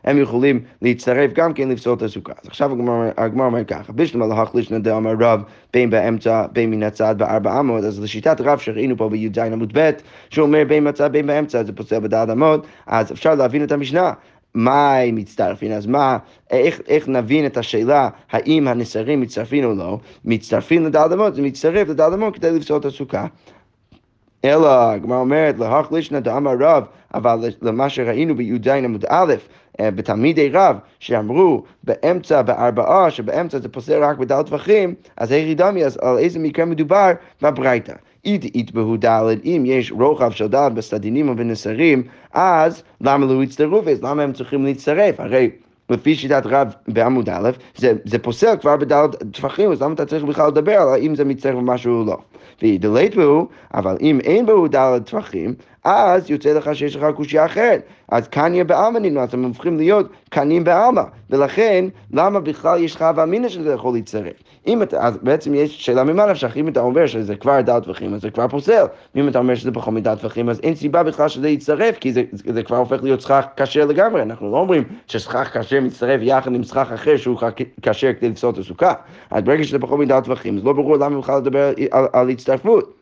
הם 0.04 0.18
יכולים 0.18 0.60
להצטרף 0.82 1.34
גם 1.34 1.54
כן 1.54 1.70
לפסול 1.70 1.94
את 1.94 2.02
הסוכה. 2.02 2.34
אז 2.44 2.48
עכשיו 2.48 2.72
הגמר 3.18 3.46
אומר 3.46 3.64
ככה, 3.64 3.94
בשלמה 3.94 4.28
להחלישנא 4.28 4.78
דאמר 4.78 5.14
רב 5.20 5.42
בין 5.74 5.90
באמצע 5.90 6.46
בין 6.52 6.70
מן 6.72 6.84
הצד 6.84 7.16
בארבע 7.18 7.60
אמות, 7.60 7.84
אז 7.84 8.04
לשיטת 8.04 8.42
רב 8.42 8.60
שראינו 8.60 8.98
פה 8.98 9.10
בי"ז 9.10 9.38
עמוד 9.38 9.72
ב', 9.74 9.92
שאומר 10.30 10.64
בין 10.68 10.84
בצד 10.84 11.12
בין 11.12 11.28
באמצע 11.28 11.64
זה 11.64 11.74
פוסל 11.74 12.00
בדעת 12.00 12.30
אמות, 12.30 12.68
אז 12.88 13.12
אפשר 13.12 13.36
להבין 13.36 13.64
את 13.64 13.72
המשנה. 13.72 14.12
מה 14.54 14.98
הם 14.98 15.16
מצטרפים, 15.16 15.72
אז 15.72 15.86
מה, 15.86 16.18
איך, 16.52 16.82
איך 16.88 17.08
נבין 17.08 17.46
את 17.46 17.58
השאלה 17.58 18.10
האם 18.32 18.68
הנסרים 18.68 19.22
מצטרפים 19.22 19.64
או 19.64 19.74
לא? 19.74 20.00
מצטרפים 20.26 20.86
לדעת 20.86 21.12
אמות, 21.12 21.36
זה 21.36 21.42
מצטרף 21.42 21.88
לדעת 21.88 22.14
אמות 22.14 22.36
כדי 22.36 22.52
לפסול 22.52 22.78
את 22.78 22.86
הסוכה. 22.86 23.26
אלא, 24.46 24.92
הגמרא 24.92 25.18
אומרת, 25.18 25.60
להחלישנא 25.60 26.20
דאמר 26.20 26.56
רב, 26.60 26.84
אבל 27.14 27.40
למה 27.62 27.90
שראינו 27.90 28.36
בי"ז 28.36 28.68
עמוד 28.68 29.06
א', 29.10 29.34
אה, 29.80 29.92
בתלמידי 29.92 30.50
רב, 30.50 30.76
שאמרו 31.00 31.64
באמצע, 31.84 32.42
בארבעה, 32.42 33.12
שבאמצע 33.12 33.60
זה 33.60 33.70
פוסל 33.70 34.04
רק 34.04 34.18
בדל 34.18 34.42
טווחים, 34.42 34.96
אז 35.18 35.32
איך 35.32 35.48
ידמי, 35.48 35.86
אז 35.86 36.00
על 36.02 36.18
איזה 36.18 36.40
מקרה 36.40 36.66
מדובר 36.66 37.12
בברייתא. 37.42 37.94
אידאית 38.26 38.72
בהו 38.72 38.98
דלת, 38.98 39.46
אם 39.46 39.64
יש 39.66 39.92
רוחב 39.92 40.32
של 40.32 40.48
דלת 40.48 40.74
בסדינים 40.74 41.30
ובנסרים, 41.30 42.04
אז 42.34 42.84
למה 43.02 43.26
לא 43.26 43.44
יצטרפו? 43.44 43.90
אז 43.90 44.04
למה 44.04 44.24
הם 44.24 44.34
צריכים 44.34 44.66
להצטרף? 44.66 45.20
הרי 45.20 45.50
לפי 45.90 46.16
שיטת 46.16 46.44
רב 46.46 46.74
בעמוד 46.88 47.30
א', 47.30 47.52
זה, 47.76 47.94
זה 48.06 48.20
פוסל 48.20 48.56
כבר 48.62 48.78
בדלת 48.78 49.16
טפחים, 49.34 49.72
אז 49.72 49.82
למה 49.82 49.94
אתה 49.94 50.06
צריך 50.06 50.24
בכלל 50.24 50.48
לדבר 50.48 50.76
על 50.76 50.90
האם 50.94 51.16
זה 51.16 51.26
מצטרף 51.26 51.56
למשהו 51.56 52.00
או 52.00 52.06
לא? 52.06 52.18
וידלית 52.62 53.16
בהו, 53.16 53.48
אבל 53.74 53.98
אם 54.02 54.20
אין 54.20 54.46
בהו 54.46 54.68
דלת 54.68 55.06
טפחים, 55.06 55.54
אז 55.84 56.30
יוצא 56.30 56.54
לך 56.54 56.76
שיש 56.76 56.96
לך 56.96 57.06
קושייה 57.16 57.46
אחרת. 57.46 57.82
אז 58.12 58.28
קניה 58.28 58.64
בעלמא 58.64 59.00
נינו, 59.00 59.20
אז 59.20 59.34
הם 59.34 59.44
הופכים 59.44 59.78
להיות 59.78 60.10
קנים 60.30 60.64
בעלמא. 60.64 61.02
ולכן, 61.30 61.86
למה 62.14 62.40
בכלל 62.40 62.84
יש 62.84 62.96
לך 62.96 63.02
הווה 63.02 63.24
אמינא 63.24 63.50
שזה 63.50 63.74
יכול 63.74 63.94
להצטרף? 63.94 64.34
אם 64.68 64.82
אתה, 64.82 65.08
אז 65.08 65.18
בעצם 65.22 65.54
יש 65.54 65.86
שאלה 65.86 66.04
ממה 66.04 66.26
נפשך, 66.26 66.58
אם 66.58 66.68
אתה 66.68 66.80
אומר 66.80 67.08
שזה 67.08 67.36
כבר 67.36 67.62
דעת 67.62 67.84
טווחים, 67.84 68.14
אז 68.14 68.22
זה 68.22 68.30
כבר 68.30 68.48
פוסל. 68.48 68.86
ואם 69.16 69.28
אתה 69.28 69.40
אומר 69.40 69.56
שזה 69.56 69.72
פחות 69.72 69.94
מדעת 69.94 70.22
טווחים, 70.22 70.50
אז 70.50 70.60
אין 70.64 70.76
סיבה 70.76 71.04
בכלל 71.04 71.28
שזה 71.28 71.50
יצטרף, 71.50 71.98
כי 71.98 72.14
זה, 72.14 72.24
זה 72.32 72.64
כבר 72.64 72.78
הופך 72.78 73.04
להיות 73.04 73.22
סכך 73.22 73.46
כשר 73.58 73.86
לגמרי. 73.86 74.22
אנחנו 74.22 74.52
לא 74.52 74.58
אומרים 74.58 74.84
שסכך 75.08 75.58
כשר 75.58 75.82
מצטרף 75.82 76.20
יחד 76.24 76.54
עם 76.54 76.64
סכך 76.64 76.92
אחר 76.94 77.18
שהוא 77.18 77.38
כשר 77.82 78.14
כדי 78.14 78.30
לפסול 78.30 78.50
את 78.50 78.58
הסוכה. 78.58 78.94
אז 79.32 79.44
ברגע 79.44 79.64
שזה 79.64 79.80
פחות 79.80 80.00
מדעת 80.00 80.24
טווחים, 80.24 80.58
אז 80.58 80.64
לא 80.64 80.74
ברור 80.74 80.98
למה 80.98 81.18
בכלל 81.20 81.38
לדבר 81.38 81.72
על, 81.92 82.06
על 82.14 82.27
הצטרפות. 82.30 82.98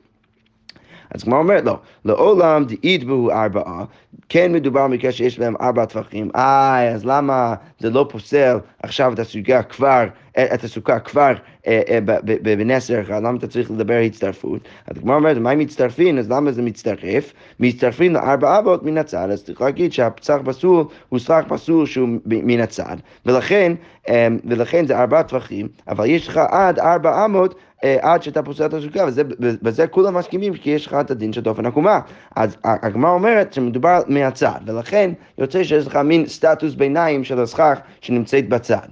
אז 1.12 1.24
כמו 1.24 1.38
אומרת 1.38 1.66
לו, 1.66 1.78
לעולם 2.06 2.66
דאית 2.66 3.04
בהו 3.04 3.32
ארבעה, 3.32 3.86
כן 4.30 4.52
מדובר 4.52 4.88
במקרה 4.88 5.12
שיש 5.12 5.40
להם 5.40 5.56
ארבע 5.62 5.86
טווחים, 5.86 6.30
איי, 6.36 6.90
אז 6.90 7.06
למה 7.06 7.56
זה 7.80 7.90
לא 7.90 8.08
פוסל 8.10 8.58
עכשיו 8.84 9.14
את 9.14 9.20
הסוגיה 9.20 9.64
כבר, 9.64 10.06
את 10.54 10.64
הסוכה 10.64 11.00
כבר 11.00 11.34
אה, 11.68 11.82
אה, 11.90 12.00
בנסר 12.42 13.02
אחד, 13.02 13.24
למה 13.24 13.38
אתה 13.38 13.48
צריך 13.48 13.72
לדבר 13.72 14.02
הצטרפות? 14.06 14.62
אז 14.88 14.98
כמו 14.98 15.14
אומרת, 15.14 15.38
מה 15.38 15.52
אם 15.54 15.60
מצטרפים, 15.60 16.18
אז 16.18 16.32
למה 16.32 16.52
זה 16.52 16.62
מצטרף? 16.62 17.34
מצטרפים 17.60 18.14
לארבע 18.14 18.60
אבות 18.60 18.84
מן 18.84 18.98
הצד, 18.98 19.30
אז 19.32 19.44
צריך 19.44 19.62
להגיד 19.62 19.94
שהפצח 19.94 20.38
פסול 20.46 20.86
הוא 21.10 21.20
סכך 21.20 21.44
פסול 21.48 21.86
שהוא 21.86 22.10
מן 22.26 22.60
הצד, 22.60 22.98
ולכן, 23.26 23.74
אה, 24.10 24.28
ולכן 24.46 24.88
זה 24.88 25.00
ארבע 25.00 25.22
טווחים, 25.22 25.68
אבל 25.88 26.06
יש 26.06 26.28
לך 26.28 26.38
עד 26.38 26.80
ארבע 26.80 27.26
אמות 27.26 27.56
עד 28.02 28.24
שאתה 28.24 28.44
פוסל 28.44 28.66
את 28.66 28.74
הסוכה, 28.74 29.06
ובזה 29.40 29.88
כולם 29.88 30.18
מסכימים 30.18 30.54
כי 30.54 30.70
יש 30.70 30.88
לך 30.88 30.94
את 30.94 31.12
הדין 31.12 31.34
של 31.34 31.42
דופן 31.42 31.66
עקומה. 31.66 32.00
אז 32.36 32.58
הגמרא 32.64 33.12
אומרת 33.12 33.54
שמדובר 33.54 34.02
מהצד, 34.08 34.60
ולכן 34.66 35.12
יוצא 35.38 35.64
שיש 35.64 35.88
לך 35.88 35.96
מין 35.96 36.28
סטטוס 36.28 36.74
ביניים 36.74 37.24
של 37.24 37.40
הסכך 37.40 37.80
שנמצאת 38.02 38.50
בצד. 38.50 38.88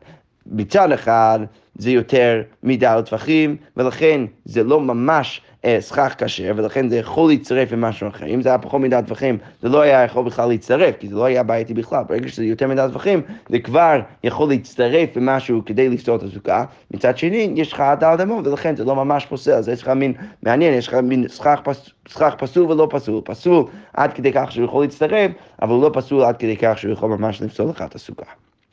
מצד 0.45 0.91
אחד 0.91 1.39
זה 1.75 1.91
יותר 1.91 2.41
מידה 2.63 2.95
לטווחים, 2.95 3.55
ולכן 3.77 4.21
זה 4.45 4.63
לא 4.63 4.81
ממש 4.81 5.41
אה, 5.41 5.52
סכך 5.79 6.15
כשר, 6.17 6.51
ולכן 6.55 6.89
זה 6.89 6.97
יכול 6.97 7.31
להצטרף 7.31 7.73
עם 7.73 7.81
משהו 7.81 8.07
אחר. 8.07 8.25
אם 8.25 8.41
זה 8.41 8.49
היה 8.49 8.57
פחות 8.57 8.81
מידה 8.81 8.99
לטווחים, 8.99 9.37
זה 9.61 9.69
לא 9.69 9.81
היה 9.81 10.03
יכול 10.03 10.25
בכלל 10.25 10.49
להצטרף, 10.49 10.95
כי 10.99 11.07
זה 11.07 11.15
לא 11.15 11.25
היה 11.25 11.43
בעייתי 11.43 11.73
בכלל. 11.73 12.03
ברגע 12.09 12.27
שזה 12.27 12.45
יותר 12.45 12.67
מידה 12.67 12.85
לטווחים, 12.85 13.21
זה 13.49 13.59
כבר 13.59 13.99
יכול 14.23 14.49
להצטרף 14.49 15.09
עם 15.17 15.25
משהו 15.25 15.61
כדי 15.65 15.89
לפתור 15.89 16.15
את 16.15 16.23
הסוכה. 16.23 16.65
מצד 16.91 17.17
שני, 17.17 17.51
יש 17.55 17.73
לך 17.73 17.79
עד 17.79 18.03
האדמות, 18.03 18.47
ולכן 18.47 18.75
זה 18.75 18.85
לא 18.85 18.95
ממש 18.95 19.25
פוסל. 19.25 19.51
אז 19.51 19.69
יש 19.69 19.81
לך 19.81 19.89
מין, 19.89 20.13
מעניין, 20.43 20.73
יש 20.73 20.87
לך 20.87 20.93
מין 20.93 21.27
סכך, 21.27 21.59
פס, 21.63 21.89
פסול 22.37 22.71
ולא 22.71 22.87
פסול. 22.91 23.21
פסול 23.25 23.65
עד 23.93 24.13
כדי 24.13 24.31
כך 24.33 24.51
שהוא 24.51 24.65
יכול 24.65 24.83
להצטרף, 24.83 25.31
אבל 25.61 25.75
לא 25.75 25.89
פסול 25.93 26.23
עד 26.23 26.37
כדי 26.37 26.57
כך 26.57 26.77
שהוא 26.77 26.93
יכול 26.93 27.09
ממש 27.09 27.41
לפסול 27.41 27.69
לך 27.69 27.81
את 27.81 27.95
הסוכה. 27.95 28.25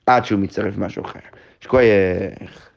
עד 0.07 0.25
שהוא 0.25 0.41
מצטרף 0.41 0.75
עם 0.77 0.83
משהו 0.83 1.05
אחר. 1.05 1.21
שכוייך. 1.61 2.70